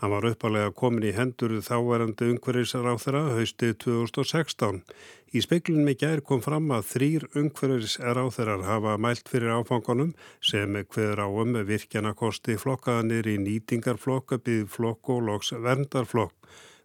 Hann 0.00 0.10
var 0.10 0.26
uppalega 0.26 0.72
komin 0.74 1.06
í 1.06 1.12
hendur 1.14 1.54
þáverandi 1.62 2.32
umhverfisar 2.32 2.88
á 2.90 2.98
þeirra 2.98 3.20
haustið 3.36 3.76
2016. 3.84 4.82
Í 5.30 5.44
speiklunum 5.46 5.92
í 5.92 5.94
gær 6.02 6.24
kom 6.26 6.42
fram 6.42 6.66
að 6.74 6.90
þrýr 6.90 7.28
umhverfisar 7.30 8.18
á 8.18 8.26
þeirrar 8.34 8.66
hafa 8.66 8.96
mælt 8.98 9.30
fyrir 9.30 9.54
áfanganum 9.60 10.10
sem 10.42 10.82
hverður 10.82 11.22
á 11.22 11.28
um 11.30 11.54
virkjanakosti 11.70 12.58
flokkaðanir 12.58 13.30
í 13.30 13.38
nýtingarflokk, 13.46 14.34
byggflokk 14.42 15.14
og 15.14 15.24
loks 15.30 15.54
verndarflokk. 15.54 16.34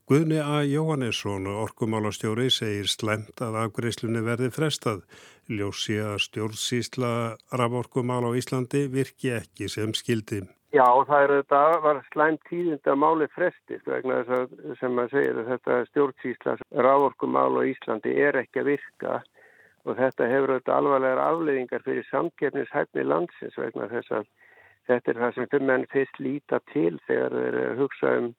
Guðni 0.07 0.37
A. 0.39 0.61
Jóhannesson, 0.63 1.49
orkumálastjóri, 1.51 2.45
segir 2.47 2.87
slemt 2.87 3.41
að 3.43 3.57
afgreiðslunni 3.65 4.21
verði 4.23 4.47
frestað. 4.55 5.01
Ljósi 5.51 5.97
að 5.99 6.21
stjórnsýsla 6.23 7.09
raforkumál 7.59 8.21
á 8.23 8.31
Íslandi 8.39 8.85
virki 8.93 9.33
ekki 9.35 9.67
sem 9.67 9.91
skildi. 9.91 10.45
Já, 10.71 10.87
það 11.11 11.25
er 11.25 11.35
þetta 11.35 11.61
var 11.83 12.01
slemt 12.13 12.47
tíðind 12.47 12.87
að 12.87 12.99
máli 13.03 13.29
frestist 13.35 13.91
vegna 13.91 14.21
þess 14.23 14.39
að 14.39 14.79
sem 14.79 14.95
maður 14.95 15.15
segir 15.17 15.43
að 15.43 15.51
þetta 15.51 15.83
stjórnsýsla 15.91 16.57
raforkumál 16.87 17.51
á 17.59 17.61
Íslandi 17.75 18.17
er 18.29 18.41
ekki 18.45 18.63
að 18.63 18.71
virka 18.71 19.21
og 19.83 19.99
þetta 19.99 20.33
hefur 20.37 20.55
þetta 20.55 20.77
alvarlegar 20.79 21.25
afleiðingar 21.27 21.83
fyrir 21.83 22.11
samgefnishæfni 22.13 23.09
landsins 23.11 23.59
vegna 23.59 23.91
þess 23.91 24.21
að 24.21 24.35
þetta 24.87 25.11
er 25.11 25.25
það 25.25 25.35
sem 25.35 25.51
fyrir 25.51 25.71
menn 25.75 25.89
fyrst 25.91 26.19
líta 26.23 26.63
til 26.71 26.93
þegar 27.09 27.41
þeir 27.41 27.81
hugsa 27.83 28.19
um 28.21 28.35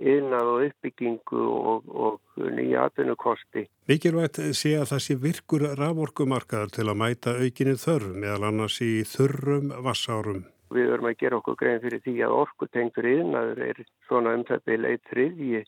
innað 0.00 0.50
og 0.52 0.62
uppbyggingu 0.68 1.42
og, 1.44 1.90
og 1.90 2.46
nýja 2.56 2.86
atvinnukosti. 2.88 3.66
Mikilvægt 3.90 4.40
sé 4.56 4.74
að 4.78 4.88
það 4.92 5.04
sé 5.06 5.16
virkur 5.24 5.66
raforkumarkaðar 5.80 6.72
til 6.76 6.88
að 6.88 7.00
mæta 7.02 7.36
aukinni 7.36 7.76
þörf 7.84 8.14
meðal 8.14 8.48
annars 8.48 8.80
í 8.84 8.92
þurrum 9.08 9.74
vassárum. 9.84 10.46
Við 10.70 10.90
verðum 10.92 11.10
að 11.10 11.20
gera 11.20 11.38
okkur 11.40 11.58
grein 11.58 11.80
fyrir 11.82 12.02
því 12.04 12.16
að 12.24 12.36
orkutengtur 12.44 13.08
innaður 13.10 13.62
er 13.66 13.80
svona 14.08 14.34
um 14.38 14.44
þetta 14.48 14.76
leið 14.84 15.00
þriðji 15.10 15.62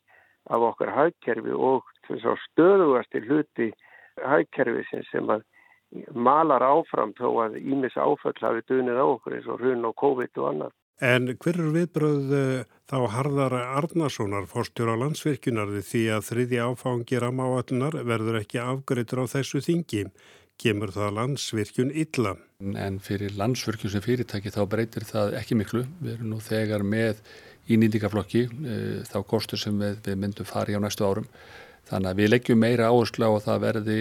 af 0.53 0.67
okkar 0.69 0.93
hagkerfi 0.97 1.55
og 1.55 1.89
stöðugasti 2.47 3.23
hluti 3.27 3.71
hagkerfi 4.23 5.03
sem 5.11 5.29
að 5.29 5.43
malar 6.15 6.63
áfram 6.65 7.13
þó 7.17 7.27
að 7.45 7.59
ímis 7.61 7.95
áföll 7.97 8.39
hafi 8.41 8.63
dunið 8.69 8.97
á 8.97 9.05
okkur 9.05 9.35
eins 9.37 9.49
og 9.51 9.61
hrun 9.61 9.85
og 9.85 9.95
COVID 9.99 10.41
og 10.41 10.49
annað. 10.49 10.73
En 11.01 11.31
hver 11.41 11.57
er 11.57 11.71
viðbröð 11.73 12.33
eh, 12.37 12.65
þá 12.89 12.97
Harðar 13.15 13.55
Arnasonar 13.57 14.45
fórstjóra 14.49 14.93
landsvirkjunar 15.01 15.71
því 15.81 16.03
að 16.13 16.27
þriði 16.27 16.59
áfangi 16.61 17.19
ramáallunar 17.23 17.97
verður 18.05 18.37
ekki 18.43 18.61
afgreitur 18.61 19.23
á 19.25 19.33
þessu 19.33 19.63
þingi? 19.65 20.05
Kemur 20.61 20.93
það 20.93 21.15
landsvirkjun 21.17 21.91
illa? 21.97 22.35
En 22.77 23.01
fyrir 23.01 23.33
landsvirkjun 23.39 23.95
sem 23.95 24.05
fyrirtæki 24.05 24.53
þá 24.53 24.61
breytir 24.69 25.07
það 25.09 25.33
ekki 25.41 25.57
miklu. 25.57 25.83
Við 25.99 26.13
erum 26.13 26.29
nú 26.35 26.39
þegar 26.45 26.85
með 26.85 27.25
í 27.67 27.79
nýndingaflokki 27.81 28.45
eh, 28.45 29.01
þá 29.09 29.19
kostur 29.25 29.59
sem 29.59 29.81
við, 29.81 29.97
við 30.05 30.21
myndum 30.21 30.47
fari 30.47 30.77
á 30.77 30.83
næstu 30.83 31.09
árum. 31.09 31.27
Þannig 31.89 32.13
að 32.13 32.19
við 32.21 32.33
leggjum 32.35 32.61
meira 32.61 32.93
áherslu 32.93 33.27
á 33.27 33.31
að 33.33 33.45
það 33.49 33.63
verði 33.65 33.99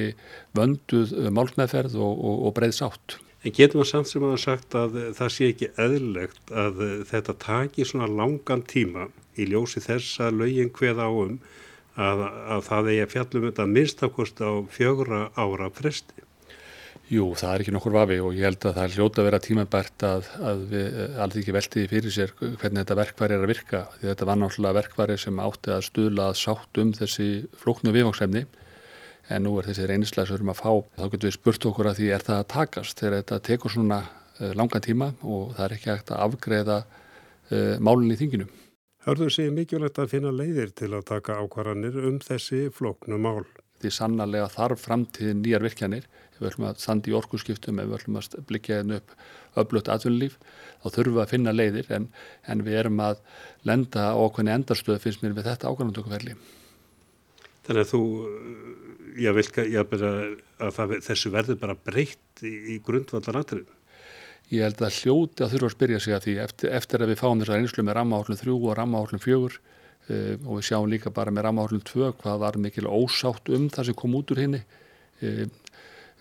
vönduð 0.55 1.19
málknæðferð 1.35 1.97
og, 1.99 2.13
og, 2.21 2.43
og 2.47 2.59
breyðs 2.61 2.85
átt. 2.85 3.22
En 3.43 3.51
getur 3.51 3.81
maður 3.81 3.91
samt 3.91 4.11
sem 4.11 4.23
að 4.23 4.35
hafa 4.35 4.43
sagt 4.43 4.75
að 4.79 4.99
það 5.19 5.33
sé 5.35 5.49
ekki 5.51 5.69
eðlilegt 5.83 6.53
að 6.65 6.83
þetta 7.11 7.39
taki 7.43 7.87
svona 7.89 8.07
langan 8.07 8.63
tíma 8.71 9.09
í 9.35 9.49
ljósi 9.51 9.83
þess 9.83 10.21
að 10.23 10.43
lögin 10.45 10.71
hveð 10.77 11.03
á 11.03 11.09
um 11.11 11.39
að, 11.99 12.23
að 12.55 12.67
það 12.69 12.91
eigi 12.93 13.03
að 13.07 13.15
fjallum 13.17 13.49
þetta 13.49 13.67
minnstakost 13.73 14.45
á 14.47 14.51
fjögra 14.71 15.25
ára 15.35 15.73
fresti? 15.75 16.29
Jú, 17.13 17.27
það 17.37 17.51
er 17.51 17.63
ekki 17.65 17.75
nokkur 17.75 17.97
vafi 17.97 18.17
og 18.23 18.37
ég 18.39 18.47
held 18.47 18.63
að 18.63 18.77
það 18.79 18.85
er 18.87 18.95
hljóta 18.95 19.21
að 19.21 19.27
vera 19.27 19.41
tímabært 19.43 20.05
að, 20.07 20.29
að 20.39 20.63
við 20.71 20.95
alveg 21.21 21.43
ekki 21.43 21.55
veltiði 21.59 21.91
fyrir 21.91 22.15
sér 22.15 22.33
hvernig 22.39 22.79
þetta 22.79 22.99
verkværi 23.03 23.37
er 23.37 23.43
að 23.43 23.53
virka. 23.53 23.81
Því 23.99 24.09
þetta 24.13 24.29
var 24.31 24.39
náttúrulega 24.41 24.79
verkværi 24.79 25.17
sem 25.21 25.43
átti 25.43 25.75
að 25.75 25.87
stuðla 25.91 26.29
að 26.31 26.39
sátt 26.41 26.81
um 26.81 26.95
þessi 26.97 27.29
flóknu 27.61 27.93
viðvangsefni 27.93 28.47
en 29.29 29.47
nú 29.47 29.55
er 29.59 29.69
þessi 29.69 29.87
reynislega 29.89 30.27
sem 30.27 30.35
við 30.35 30.41
erum 30.41 30.53
að 30.53 30.61
fá 30.63 30.73
þá 30.99 31.05
getur 31.13 31.29
við 31.29 31.37
spurt 31.37 31.69
okkur 31.71 31.91
að 31.91 32.01
því 32.01 32.11
er 32.17 32.27
það 32.27 32.41
að 32.41 32.51
takast 32.55 32.99
þegar 32.99 33.17
þetta 33.21 33.41
tekur 33.49 33.75
svona 33.75 34.01
uh, 34.03 34.53
langan 34.59 34.85
tíma 34.85 35.13
og 35.23 35.55
það 35.57 35.65
er 35.67 35.77
ekki 35.77 35.93
hægt 35.93 36.13
að 36.13 36.25
afgreða 36.27 36.79
uh, 36.83 37.77
málunni 37.79 38.17
í 38.17 38.23
þinginu. 38.23 38.49
Hörður 39.03 39.35
sé 39.35 39.49
mikilvægt 39.51 39.99
að 39.99 40.13
finna 40.15 40.31
leiðir 40.31 40.71
til 40.79 40.93
að 40.95 41.09
taka 41.09 41.41
ákvarðanir 41.43 41.97
um 42.07 42.21
þessi 42.23 42.69
flóknu 42.75 43.19
mál. 43.19 43.45
Því 43.83 43.91
sannarlega 43.97 44.47
þarf 44.53 44.85
framtíðin 44.85 45.41
nýjar 45.43 45.65
virkjanir 45.67 46.05
ef 46.07 46.39
við 46.39 46.53
ætlum 46.53 46.69
að 46.69 46.83
standa 46.85 47.11
í 47.11 47.17
orkusskiptum 47.19 47.81
ef 47.83 47.89
við 47.91 47.97
ætlum 47.99 48.21
að 48.21 48.37
blikja 48.47 48.79
hennu 48.79 49.01
upp 49.01 49.17
öflutt 49.59 49.91
atvinnulíf 49.91 50.39
þá 50.85 50.87
þurfum 50.87 51.17
við 51.17 51.23
að 51.25 51.33
finna 51.35 51.55
leiðir 51.57 51.91
en, 51.99 52.09
en 52.47 52.63
við 52.63 52.79
erum 52.79 53.03
að 53.03 53.19
lenda 53.67 54.13
á 54.15 54.23
okkurni 54.23 54.55
endarstöð 54.55 55.03
finnst 55.03 55.27
mér 55.27 55.35
við 55.35 55.51
þetta 55.51 55.73
ákvarðantökuferli. 55.73 56.39
Þannig 57.63 57.85
að 57.85 57.93
þú 57.93 58.03
ég 59.21 59.37
vil 59.37 59.47
að 60.63 60.75
það, 60.77 60.97
þessu 61.05 61.33
verður 61.33 61.61
bara 61.61 61.77
breytt 61.77 62.45
í, 62.45 62.53
í 62.75 62.79
grundvallar 62.85 63.43
aðrið. 63.43 63.71
Ég 64.53 64.67
held 64.67 64.83
að 64.85 64.99
hljóti 65.01 65.45
að 65.45 65.55
þurfa 65.55 65.69
að 65.69 65.75
spyrja 65.77 66.01
sig 66.03 66.17
að 66.17 66.27
því 66.27 66.35
eftir, 66.45 66.73
eftir 66.77 67.03
að 67.05 67.13
við 67.13 67.21
fáum 67.23 67.41
þessar 67.41 67.63
einslu 67.63 67.85
með 67.87 67.97
rammahállum 67.99 68.41
3 68.43 68.53
og 68.57 68.77
rammahállum 68.77 69.23
4 69.23 69.39
uh, 69.39 69.55
eh, 70.13 70.35
og 70.45 70.59
við 70.59 70.67
sjáum 70.69 70.91
líka 70.93 71.13
bara 71.15 71.33
með 71.33 71.47
rammahállum 71.47 71.85
2 71.89 72.13
hvað 72.21 72.43
var 72.43 72.59
mikil 72.61 72.89
ósátt 72.91 73.49
um 73.55 73.69
það 73.73 73.89
sem 73.89 73.99
kom 74.03 74.19
út 74.19 74.35
úr 74.35 74.43
henni. 74.45 74.61
Uh, 75.23 75.47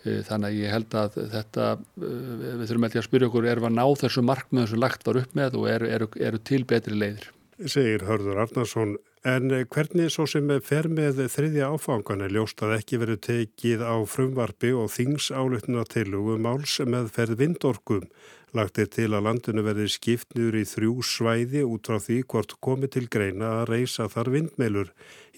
uh, 0.06 0.22
þannig 0.30 0.48
að 0.48 0.58
ég 0.62 0.76
held 0.78 0.98
að 1.02 1.20
þetta, 1.36 1.68
við 2.06 2.66
þurfum 2.70 2.88
að 2.88 2.98
spyrja 3.10 3.32
okkur, 3.32 3.52
erum 3.52 3.68
við 3.68 3.72
að 3.74 3.78
ná 3.82 4.02
þessu 4.06 4.26
markmiðum 4.30 4.72
sem 4.72 4.84
lagt 4.86 5.08
var 5.10 5.22
upp 5.26 5.38
með 5.42 5.60
og 5.60 5.70
eru, 5.76 5.94
eru, 5.98 6.12
eru 6.32 6.44
til 6.52 6.64
betri 6.70 6.96
leiðir? 6.96 7.32
Segir 7.68 8.08
Hörður 8.08 8.46
Arnarsson 8.46 8.96
En 9.22 9.52
eh, 9.54 9.68
hvernig 9.70 10.10
svo 10.10 10.26
sem 10.26 10.48
fer 10.66 10.88
með 10.90 11.20
þriðja 11.30 11.68
áfangan 11.76 12.24
er 12.26 12.34
ljóst 12.34 12.62
að 12.66 12.80
ekki 12.80 12.98
verið 13.04 13.20
tekið 13.28 13.84
á 13.86 13.96
frumvarfi 14.10 14.72
og 14.74 14.90
þingsálutna 14.90 15.84
til 15.94 16.16
máls 16.42 16.80
með 16.90 17.12
ferð 17.14 17.38
vindorkum. 17.44 18.08
Lagt 18.52 18.82
er 18.82 18.90
til 18.92 19.14
að 19.14 19.24
landinu 19.30 19.62
verði 19.64 19.86
skipt 19.94 20.34
niður 20.36 20.58
í 20.60 20.64
þrjú 20.68 20.96
svæði 21.08 21.62
út 21.64 21.88
frá 21.88 22.02
því 22.04 22.18
hvort 22.34 22.56
komi 22.66 22.90
til 22.92 23.06
greina 23.14 23.62
að 23.62 23.70
reysa 23.70 24.10
þar 24.12 24.32
vindmeilur. 24.34 24.90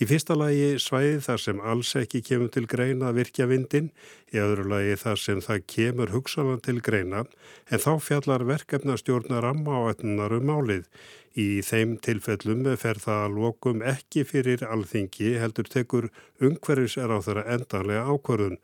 Í 0.02 0.08
fyrsta 0.10 0.34
lagi 0.40 0.80
svæði 0.82 1.20
þar 1.28 1.44
sem 1.44 1.60
alls 1.62 1.92
ekki 2.00 2.24
kemur 2.26 2.50
til 2.56 2.64
greina 2.72 3.12
að 3.12 3.20
virkja 3.20 3.46
vindin, 3.52 3.92
í 4.34 4.40
öðru 4.42 4.66
lagi 4.72 4.96
þar 5.04 5.22
sem 5.22 5.44
það 5.46 5.68
kemur 5.76 6.16
hugsalan 6.16 6.64
til 6.66 6.80
greina, 6.82 7.28
en 7.70 7.84
þá 7.84 7.92
fjallar 8.02 8.48
verkefnastjórnar 8.50 9.46
amma 9.52 9.78
á 9.78 9.82
etnunar 9.92 10.34
um 10.40 10.50
málið. 10.50 10.88
Í 11.34 11.64
þeim 11.66 11.96
tilfellum 11.98 12.68
fer 12.78 13.00
það 13.02 13.38
lokum 13.40 13.82
ekki 13.82 14.22
fyrir 14.30 14.62
alþingi 14.68 15.32
heldur 15.42 15.66
tekur 15.66 16.12
umhverfis 16.38 17.00
er 17.02 17.10
á 17.10 17.18
þeirra 17.26 17.46
endanlega 17.56 18.04
ákvörðun. 18.14 18.60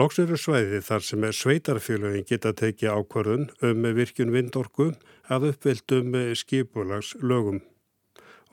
Loks 0.00 0.20
eru 0.22 0.38
sveiði 0.40 0.80
þar 0.86 1.04
sem 1.04 1.26
sveitarfélagin 1.34 2.24
geta 2.24 2.54
tekið 2.56 2.94
ákvörðun 2.94 3.48
um 3.68 3.88
virkun 3.98 4.32
vindorku 4.32 4.92
að 5.28 5.50
uppvildum 5.50 6.16
skipulags 6.40 7.12
lögum. 7.20 7.60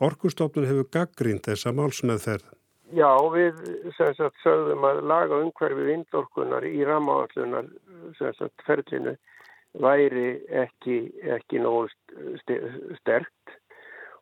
Orkustofnun 0.04 0.68
hefur 0.68 0.92
gaggrínt 0.92 1.48
þessa 1.48 1.72
málsmeðferð. 1.72 2.52
Já, 2.96 3.12
við 3.32 3.56
sagt, 3.96 4.36
sögðum 4.44 4.84
að 4.88 5.02
laga 5.08 5.40
umhverfi 5.44 5.88
vindorkunar 5.88 6.68
í 6.68 6.84
ramáallunar 6.88 7.72
ferlinu 8.68 9.16
væri 9.82 10.28
ekki, 10.64 10.98
ekki 11.38 11.62
nógu 11.62 11.88
sterkt. 13.00 13.56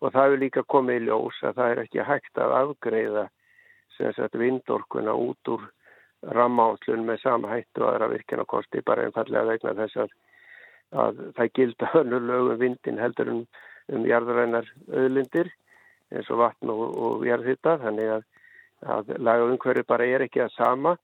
Og 0.02 0.12
það 0.12 0.28
hefur 0.28 0.42
líka 0.42 0.64
komið 0.68 1.00
í 1.00 1.06
ljós 1.08 1.40
að 1.48 1.58
það 1.60 1.72
er 1.72 1.82
ekki 1.86 2.06
hægt 2.10 2.42
að 2.42 2.56
afgreiða 2.60 3.26
sagt, 3.96 4.36
vindorkuna 4.36 5.16
út 5.16 5.52
úr 5.54 5.64
rammállun 6.36 7.06
með 7.06 7.22
sama 7.24 7.52
hættu 7.54 7.86
aðra 7.86 8.10
virkjanakosti 8.12 8.82
bara 8.86 9.06
einfallega 9.06 9.46
vegna 9.52 9.76
þess 9.78 10.02
að, 10.04 10.14
að 11.06 11.22
það 11.38 11.52
gilda 11.60 11.92
hönnur 11.94 12.26
lögum 12.30 12.62
vindin 12.62 13.02
heldur 13.02 13.32
um, 13.34 13.42
um 13.94 14.06
jarðarænar 14.10 14.70
öðlindir 14.90 15.52
eins 16.14 16.30
og 16.32 16.42
vatn 16.42 16.72
og, 16.74 16.86
og 16.98 17.26
jarðhitta 17.28 17.78
þannig 17.84 18.14
að, 18.18 18.26
að 18.96 19.14
laga 19.20 19.50
umhverju 19.52 19.86
bara 19.88 20.08
er 20.08 20.26
ekki 20.26 20.44
að 20.46 20.56
sama 20.58 20.96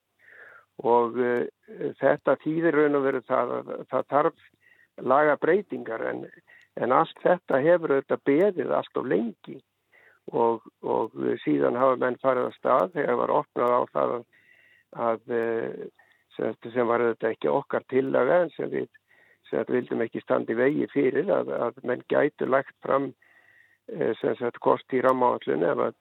og 0.82 1.20
uh, 1.22 1.46
þetta 2.02 2.38
þýðir 2.42 2.78
raun 2.78 2.98
og 3.00 3.06
veru 3.06 3.22
það 3.28 3.54
að 3.60 3.72
það 3.92 4.10
þarf 4.16 4.50
laga 5.02 5.38
breytingar 5.42 6.04
en, 6.10 6.26
en 6.76 6.96
allt 6.96 7.18
þetta 7.24 7.62
hefur 7.64 7.96
auðvitað 7.96 8.26
beðið 8.30 8.74
allt 8.76 9.00
of 9.02 9.08
lengi. 9.08 9.60
Og, 10.32 10.62
og 10.86 11.16
síðan 11.44 11.80
hafa 11.80 11.98
menn 12.00 12.20
farið 12.22 12.52
á 12.54 12.58
stað 12.60 12.92
þegar 12.94 13.18
var 13.20 13.34
opnað 13.40 13.72
á 13.74 13.82
það 13.92 14.12
að, 14.14 14.26
að 15.08 15.34
eh, 15.36 15.80
sem, 16.36 16.54
sem 16.76 16.88
var 16.88 17.04
auðvitað 17.04 17.34
ekki 17.34 17.50
okkar 17.52 17.88
tillaga 17.90 18.38
en 18.44 18.54
sem 18.54 18.70
við, 18.72 18.88
sem 19.50 19.66
vildum 19.68 20.04
ekki 20.06 20.22
standi 20.22 20.56
vegi 20.56 20.88
fyrir 20.94 21.32
að, 21.34 21.52
að 21.58 21.82
menn 21.90 22.06
gætu 22.12 22.48
lagt 22.48 22.76
fram 22.86 23.10
eh, 23.92 24.14
sem 24.22 24.38
sagt 24.40 24.62
kost 24.64 24.94
í 24.94 25.02
rammaáallun 25.04 25.68
ef 25.72 25.84
að, 25.90 25.98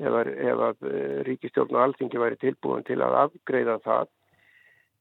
ef 0.00 0.16
að, 0.22 0.32
að 0.68 0.88
eh, 0.90 1.18
ríkistjórn 1.28 1.76
og 1.76 1.84
alþingi 1.84 2.20
væri 2.22 2.40
tilbúin 2.40 2.86
til 2.88 3.00
að 3.04 3.18
afgreða 3.26 3.78
það 3.84 4.08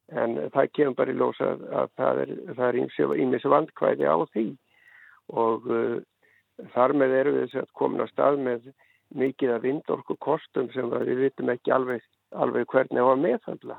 en 0.10 0.38
það 0.54 0.72
kemur 0.74 0.98
bara 0.98 1.14
í 1.14 1.18
lósa 1.18 1.50
að 1.54 1.92
það 2.00 2.22
er, 2.24 2.32
er 2.68 2.80
ímis 2.80 3.46
vandkvæði 3.54 4.10
á 4.10 4.18
því 4.34 4.46
og 5.38 5.68
uh, 5.70 5.98
þar 6.74 6.96
með 6.98 7.16
eru 7.20 7.34
við 7.38 7.58
komin 7.78 8.04
að 8.04 8.12
stað 8.14 8.40
með 8.46 8.72
mikið 9.20 9.54
af 9.56 9.66
vindorku 9.66 10.18
kostum 10.22 10.70
sem 10.74 10.90
við 10.94 11.24
vitum 11.26 11.52
ekki 11.54 11.74
alveg, 11.74 12.02
alveg 12.34 12.68
hvernig 12.70 13.02
á 13.02 13.08
að 13.10 13.24
meðhandla. 13.26 13.78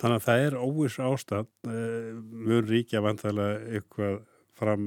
Þannig 0.00 0.16
að 0.16 0.26
það 0.26 0.44
er 0.44 0.58
óvis 0.60 0.98
ástand, 1.04 1.50
uh, 1.68 2.12
mjög 2.20 2.68
ríkja 2.68 3.04
vantalega 3.04 3.60
eitthvað 3.76 4.20
fram 4.60 4.86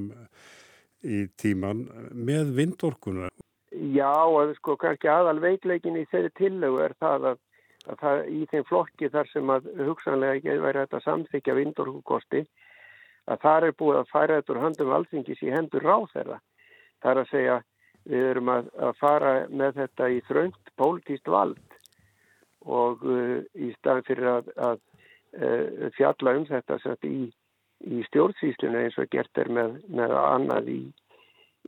í 1.04 1.26
tíman 1.38 1.88
með 2.14 2.54
vindorkuna. 2.58 3.30
Já, 3.74 4.14
og 4.30 4.54
sko 4.60 4.78
kannski 4.78 5.10
aðal 5.10 5.40
veikleikin 5.42 5.98
í 5.98 6.06
þeirri 6.12 6.30
tillögu 6.38 6.84
er 6.84 6.94
það 7.02 7.34
að 7.34 7.42
að 7.90 8.00
það 8.00 8.22
í 8.32 8.46
þeim 8.52 8.66
flokki 8.70 9.10
þar 9.12 9.30
sem 9.32 9.52
að 9.52 9.68
hugsanlega 9.88 10.40
ekki 10.40 10.56
væri 10.64 10.84
þetta 10.84 11.02
samþykja 11.04 11.58
vindorkukosti 11.58 12.42
að 13.28 13.44
það 13.44 13.68
er 13.68 13.78
búið 13.80 14.00
að 14.00 14.10
færa 14.12 14.40
þetta 14.40 14.54
úr 14.54 14.62
handum 14.64 14.96
alþingis 14.98 15.44
í 15.44 15.52
hendur 15.52 15.86
ráð 15.88 16.08
þeirra. 16.14 16.40
Það 17.04 17.12
er 17.12 17.22
að 17.22 17.30
segja 17.32 17.60
við 18.14 18.26
erum 18.32 18.52
að, 18.52 18.72
að 18.88 18.98
fara 19.00 19.34
með 19.50 19.78
þetta 19.82 20.10
í 20.12 20.18
þröngt 20.30 20.74
pólitíst 20.80 21.32
vald 21.32 21.78
og 22.64 23.04
uh, 23.04 23.40
í 23.56 23.72
staðin 23.78 24.08
fyrir 24.08 24.32
að, 24.32 24.52
að 24.56 24.82
uh, 25.40 25.88
fjalla 25.98 26.36
um 26.40 26.48
þetta 26.48 26.98
í, 27.08 27.30
í 27.84 28.04
stjórnsýslinu 28.08 28.84
eins 28.84 29.00
og 29.00 29.12
gert 29.12 29.44
er 29.44 29.52
með, 29.52 29.80
með 29.92 30.16
annað 30.20 30.72
í, 30.72 30.82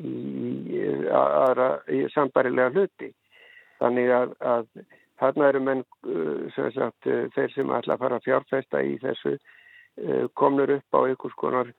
í, 0.01 0.15
í 1.95 1.99
sambarilega 2.13 2.73
hluti. 2.73 3.11
Þannig 3.79 4.11
að, 4.15 4.35
að 4.39 4.67
Þarna 5.19 5.49
eru 5.49 5.61
menn 5.63 5.83
uh, 6.07 6.47
sem 6.55 6.71
sagt, 6.75 7.07
uh, 7.07 7.27
þeir 7.35 7.53
sem 7.53 7.71
ætla 7.71 7.95
að 7.95 8.03
fara 8.03 8.19
að 8.19 8.27
fjárfesta 8.27 8.81
í 8.83 8.97
þessu 9.03 9.35
uh, 9.35 10.25
komnur 10.35 10.75
upp 10.75 10.97
á 10.97 10.99
einhvers 11.07 11.37
konar 11.39 11.71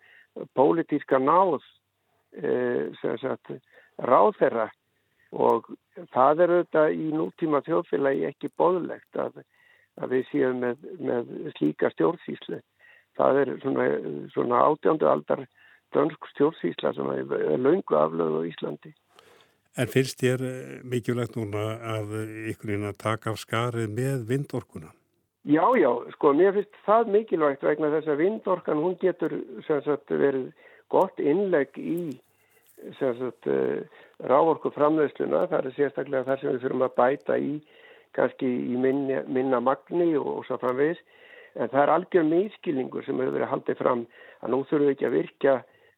pólitíska 0.56 1.20
náð 1.22 1.62
sem 2.36 3.14
sagt 3.16 3.54
ráðherra 4.04 4.66
og 5.32 5.70
það 6.12 6.42
er 6.44 6.50
auðvitað 6.52 6.90
í 6.92 7.06
nútíma 7.16 7.62
þjóðfélagi 7.64 8.26
ekki 8.28 8.50
boðlegt 8.60 9.16
að, 9.16 9.38
að 9.96 10.12
við 10.12 10.26
séum 10.28 10.60
með, 10.60 10.82
með 11.00 11.30
slíka 11.56 11.88
stjórnsýslu. 11.94 12.58
Það 13.16 13.40
er 13.40 13.52
svona, 13.62 13.86
svona 14.34 14.60
átjándu 14.66 15.08
aldar 15.08 15.46
dönsk 15.94 16.30
stjórnsýsla 16.32 16.94
sem 16.96 17.10
er 17.14 17.58
laungu 17.60 17.98
aflöðu 17.98 18.42
á 18.42 18.48
Íslandi. 18.50 18.92
En 19.76 19.90
finnst 19.92 20.22
þér 20.22 20.44
eh, 20.48 20.76
mikilvægt 20.88 21.36
núna 21.36 21.64
að 21.96 22.14
ykkur 22.52 22.76
inn 22.76 22.86
að 22.88 23.00
taka 23.02 23.34
af 23.34 23.42
skarið 23.42 23.90
með 23.92 24.22
vindorkuna? 24.30 24.92
Já, 25.46 25.62
já, 25.78 25.90
sko, 26.16 26.32
mér 26.34 26.56
finnst 26.56 26.78
það 26.86 27.10
mikilvægt 27.14 27.66
vegna 27.66 27.92
þess 27.92 28.10
að 28.10 28.22
vindorkan, 28.24 28.80
hún 28.82 28.96
getur 28.98 29.36
sagt, 29.68 30.10
verið 30.10 30.48
gott 30.90 31.20
innlegg 31.22 31.76
í 31.78 32.16
sagt, 32.98 33.46
eh, 33.46 33.84
rávorku 34.24 34.72
framleiðsluna. 34.74 35.46
Það 35.50 35.68
er 35.68 35.76
sérstaklega 35.76 36.24
þar 36.24 36.40
sem 36.40 36.50
við 36.52 36.64
þurfum 36.64 36.86
að 36.88 36.96
bæta 36.96 37.38
í, 37.38 37.52
kannski 38.16 38.48
í 38.48 38.80
minna, 38.80 39.22
minna 39.28 39.60
magni 39.60 40.14
og, 40.16 40.32
og 40.38 40.48
svo 40.48 40.58
framvegis. 40.62 41.00
En 41.56 41.70
það 41.72 41.82
er 41.82 41.94
algjör 41.94 42.28
meðskilningur 42.32 43.04
sem 43.04 43.20
hefur 43.20 43.36
verið 43.36 43.52
haldið 43.52 43.80
fram 43.80 44.06
að 44.40 44.52
nú 44.52 44.64
þurfum 44.64 44.88
við 44.88 44.94
ekki 44.96 45.08
að 45.08 45.16
virka 45.20 45.54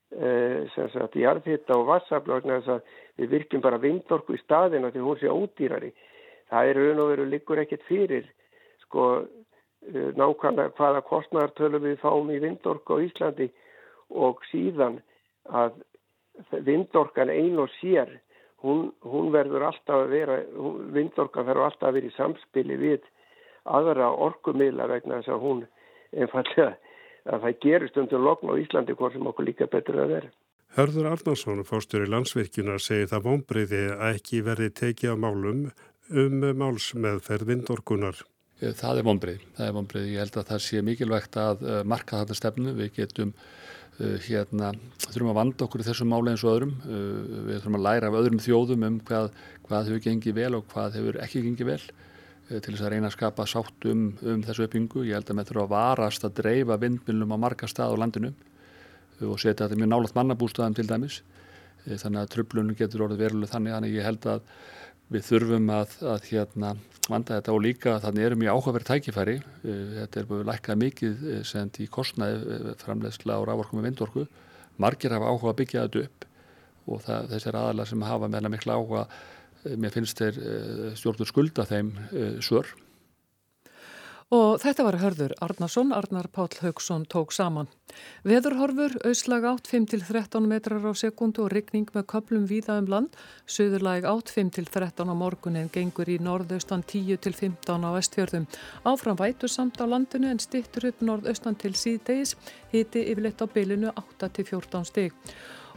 sagt 0.08 1.16
í 1.16 1.24
jarðhitta 1.26 1.76
og 1.76 1.90
að 1.92 2.80
við 3.18 3.30
virkjum 3.34 3.60
bara 3.60 3.80
vindorku 3.82 4.34
í 4.34 4.42
staðina 4.42 4.90
því 4.90 5.02
hún 5.04 5.18
sé 5.20 5.28
ódýrari. 5.28 5.92
Það 6.48 6.70
er 6.70 6.80
raun 6.80 7.02
og 7.02 7.10
veru 7.12 7.26
liggur 7.28 7.60
ekkert 7.60 7.84
fyrir 7.88 8.28
sko 8.86 9.08
eh, 9.18 10.14
nákvæmlega 10.16 10.72
hvaða 10.78 11.02
kostnartölu 11.04 11.82
við 11.82 12.00
fáum 12.00 12.30
í 12.32 12.40
vindorku 12.40 12.96
á 12.96 13.04
Íslandi 13.04 13.50
og 14.08 14.40
síðan 14.48 15.02
að 15.44 15.76
vindorkan 16.64 17.32
ein 17.34 17.58
og 17.58 17.68
sér 17.76 18.14
hún, 18.62 18.92
hún 19.02 19.32
verður 19.34 19.68
alltaf 19.68 20.04
að 20.06 20.12
vera 20.14 20.38
vindorkan 20.94 21.46
verður 21.46 21.68
alltaf 21.68 21.90
að 21.90 21.98
vera 21.98 22.10
í 22.10 22.16
samspili 22.16 22.78
við 22.80 23.08
aðra 23.68 24.12
orkumila 24.14 24.88
vegna 24.88 25.18
þess 25.18 25.34
að 25.34 25.44
hún 25.44 25.64
einfallega 26.16 26.76
að 27.26 27.44
það 27.46 27.58
gerist 27.64 27.98
undir 28.00 28.22
lokn 28.22 28.52
á 28.52 28.54
Íslandi 28.60 28.96
hvort 28.98 29.16
sem 29.16 29.26
okkur 29.32 29.48
líka 29.48 29.70
betur 29.70 30.02
að 30.04 30.14
vera. 30.14 30.32
Hörður 30.76 31.10
Arnarsson, 31.10 31.64
fórstur 31.64 32.04
í 32.04 32.08
landsvirkjuna, 32.12 32.76
segir 32.78 33.08
það 33.10 33.24
vonbreyði 33.24 33.84
að 33.96 34.18
ekki 34.18 34.42
verði 34.46 34.68
tekið 34.82 35.14
á 35.14 35.16
málum 35.18 35.62
um 36.08 36.44
máls 36.60 36.92
með 36.94 37.22
ferðvindorkunar. 37.26 38.20
Það 38.58 39.00
er 39.00 39.06
vonbreið. 39.06 39.42
Það 39.56 39.68
er 39.68 39.74
vonbreið. 39.76 40.06
Ég 40.12 40.22
held 40.24 40.36
að 40.40 40.48
það 40.48 40.62
sé 40.64 40.80
mikilvægt 40.82 41.36
að 41.38 41.60
uh, 41.62 41.80
marka 41.86 42.22
þetta 42.24 42.36
stefnu. 42.38 42.72
Við 42.74 42.90
getum 42.96 43.32
uh, 43.36 44.16
hérna, 44.24 44.72
þurfum 45.04 45.30
að 45.30 45.38
vanda 45.38 45.66
okkur 45.68 45.84
í 45.84 45.86
þessum 45.86 46.10
máli 46.10 46.32
eins 46.32 46.44
og 46.44 46.52
öðrum. 46.56 46.74
Uh, 46.82 47.44
við 47.46 47.60
þurfum 47.60 47.78
að 47.78 47.86
læra 47.86 48.10
af 48.10 48.18
öðrum 48.18 48.42
þjóðum 48.42 48.86
um 48.88 48.98
hvað, 49.06 49.30
hvað 49.68 49.90
hefur 49.90 50.04
gengið 50.08 50.38
vel 50.40 50.50
og 50.58 50.66
hvað 50.72 50.98
hefur 50.98 51.20
ekki 51.22 51.44
gengið 51.46 51.70
vel. 51.70 51.80
Eh, 52.48 52.62
til 52.64 52.72
þess 52.72 52.86
að 52.86 52.92
reyna 52.94 53.10
að 53.10 53.16
skapa 53.18 53.44
sátt 53.48 53.86
um, 53.90 54.04
um 54.24 54.42
þessu 54.44 54.64
uppbyggingu. 54.64 55.04
Ég 55.08 55.18
held 55.18 55.28
að 55.28 55.36
með 55.36 55.50
þurfa 55.50 55.64
að 55.66 55.72
varast 55.74 56.24
að 56.24 56.38
dreifa 56.40 56.78
vindmjölum 56.80 57.34
á 57.36 57.42
marga 57.44 57.68
stað 57.68 57.92
á 57.92 58.00
landinu 58.00 58.30
eh, 58.32 59.26
og 59.28 59.36
setja 59.42 59.66
þetta 59.66 59.80
mjög 59.82 59.90
nálat 59.92 60.16
mannabústaðum 60.16 60.78
til 60.78 60.86
dæmis. 60.88 61.20
Eh, 61.84 61.98
þannig 62.00 62.22
að 62.22 62.32
tröflunum 62.32 62.78
getur 62.78 63.04
orðið 63.04 63.24
veruleg 63.26 63.52
þannig. 63.52 63.76
Þannig 63.76 63.98
ég 63.98 64.08
held 64.08 64.30
að 64.32 64.48
við 65.12 65.26
þurfum 65.28 65.70
að, 65.76 65.94
að 66.14 66.30
hérna, 66.30 66.72
vanda 67.08 67.36
þetta 67.36 67.52
og 67.52 67.62
líka 67.64 67.98
þannig 68.04 68.28
erum 68.28 68.42
við 68.44 68.52
áhugaverð 68.52 68.88
tækifæri. 68.88 69.38
Þetta 69.64 70.20
er 70.20 70.28
búið 70.28 70.48
lækkað 70.48 70.82
mikið 70.82 71.22
send 71.48 71.78
í 71.80 71.86
kostnaði 71.92 72.74
framleiðsla 72.82 73.38
á 73.40 73.46
rávorku 73.48 73.78
með 73.78 73.88
vindorku. 73.88 74.26
Margir 74.80 75.16
hafa 75.16 75.32
áhuga 75.32 75.54
að 75.54 75.60
byggja 75.62 75.86
þetta 75.86 76.04
upp 76.04 76.26
og 76.88 77.00
það, 77.04 77.32
þessir 77.32 77.56
aðalar 77.56 77.88
sem 77.88 78.04
hafa 78.04 78.28
meðan 78.28 78.52
mikla 78.52 78.76
áhuga 78.76 79.06
mér 79.64 79.94
finnst 79.94 80.20
þeir 80.20 80.42
eh, 80.42 80.84
stjórnur 80.98 81.28
skulda 81.28 81.66
þeim 81.68 81.94
eh, 82.12 82.36
svör. 82.44 82.70
Og 84.28 84.58
þetta 84.60 84.84
var 84.84 84.98
hörður 85.00 85.32
Arnason, 85.40 85.92
Arnar 85.96 86.26
Páll 86.28 86.52
Haugsson 86.60 87.06
tók 87.08 87.32
saman. 87.32 87.70
Veðurhorfur, 88.28 88.98
auslag 89.08 89.46
átt 89.48 89.70
5-13 89.70 90.44
metrar 90.44 90.84
á 90.84 90.92
sekundu 90.92 91.46
og 91.46 91.54
ryggning 91.54 91.88
með 91.94 92.04
köplum 92.12 92.44
víða 92.50 92.76
um 92.82 92.90
land. 92.92 93.16
Suðurlæg 93.48 94.04
átt 94.04 94.28
5-13 94.34 95.08
á 95.08 95.14
morgun 95.16 95.56
en 95.56 95.72
gengur 95.72 96.12
í 96.12 96.18
norðaustan 96.20 96.84
10-15 96.84 97.88
á 97.88 97.90
vestfjörðum. 97.96 98.44
Áfram 98.84 99.16
vætu 99.16 99.48
samt 99.48 99.80
á 99.80 99.88
landinu 99.88 100.28
en 100.28 100.44
stittur 100.44 100.90
upp 100.90 101.00
norðaustan 101.00 101.56
til 101.56 101.72
síðdeis, 101.72 102.36
hiti 102.68 103.08
yfirleitt 103.08 103.40
á 103.40 103.48
bylunu 103.48 103.96
8-14 103.96 104.90
stig. 104.92 105.16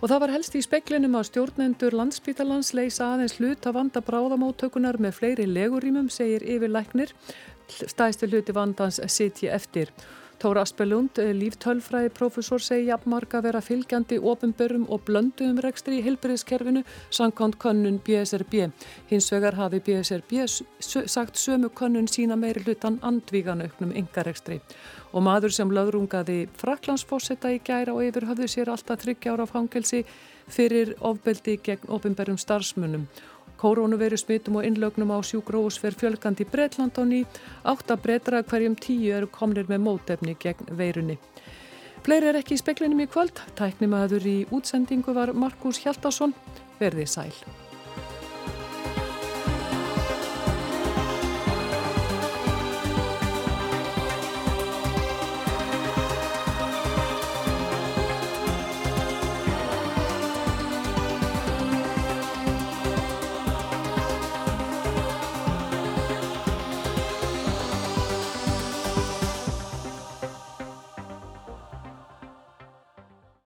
Og 0.02 0.10
það 0.10 0.22
var 0.24 0.32
helst 0.34 0.56
í 0.58 0.62
speklinum 0.66 1.14
að 1.20 1.28
stjórnendur 1.28 1.94
landsbítalans 1.94 2.72
leysa 2.74 3.12
aðeins 3.14 3.36
hlut 3.38 3.68
að 3.70 3.76
vanda 3.76 4.02
bráðamáttökunar 4.02 4.98
með 4.98 5.14
fleiri 5.20 5.46
legurýmum, 5.46 6.08
segir 6.10 6.42
yfirlæknir. 6.42 7.14
Stæðstu 7.70 8.32
hluti 8.32 8.56
vandans 8.58 8.98
sitji 9.14 9.52
eftir. 9.54 9.94
Tóra 10.42 10.64
Aspelund, 10.66 11.20
líftölfræði 11.38 12.10
profesor, 12.18 12.62
segi 12.66 12.88
jafnmarka 12.88 13.44
vera 13.46 13.60
fylgjandi 13.62 14.18
ofinbörum 14.18 14.88
og 14.90 15.04
blönduðum 15.06 15.60
rekstri 15.62 16.00
í 16.00 16.06
hilbriðskerfinu 16.08 16.82
sankant 17.14 17.60
könnun 17.62 18.00
BSRB. 18.02 18.72
Hins 19.12 19.30
vegar 19.30 19.60
hafi 19.60 19.84
BSRB 19.86 20.34
sagt 20.82 21.38
sömu 21.38 21.70
könnun 21.78 22.10
sína 22.10 22.40
meiri 22.42 22.64
hlutan 22.66 22.98
andvíganauknum 23.06 23.94
yngarekstri 24.02 24.58
og 25.12 25.26
maður 25.28 25.54
sem 25.54 25.72
lögrungaði 25.76 26.48
Fraklandsfossetta 26.58 27.52
í 27.54 27.60
gæra 27.62 27.94
og 27.94 28.08
yfir 28.08 28.26
höfðu 28.32 28.48
sér 28.50 28.72
alltaf 28.74 29.04
þryggjára 29.04 29.46
fangelsi 29.46 30.06
fyrir 30.52 30.96
ofbeldi 31.06 31.60
gegn 31.62 31.92
ofinberðum 31.92 32.40
starfsmunum. 32.42 33.06
Kórónuveru 33.62 34.18
smitum 34.18 34.58
og 34.58 34.66
innlögnum 34.66 35.14
á 35.14 35.22
sjúgróus 35.22 35.78
fer 35.78 35.94
fjölgandi 35.94 36.48
Breitland 36.50 36.98
á 36.98 37.06
ný, 37.06 37.22
átt 37.62 37.94
að 37.94 38.02
breytra 38.08 38.42
hverjum 38.42 38.74
tíu 38.74 39.14
eru 39.14 39.30
komnir 39.30 39.70
með 39.70 39.84
mótefni 39.86 40.34
gegn 40.42 40.74
veirunni. 40.74 41.20
Fleiri 42.02 42.32
er 42.32 42.42
ekki 42.42 42.58
í 42.58 42.62
speklinum 42.64 43.06
í 43.06 43.10
kvöld, 43.12 43.38
tæknimaður 43.54 44.26
í 44.26 44.38
útsendingu 44.50 45.14
var 45.14 45.36
Markus 45.38 45.84
Hjaldarsson, 45.84 46.34
verði 46.82 47.06
sæl. 47.06 47.36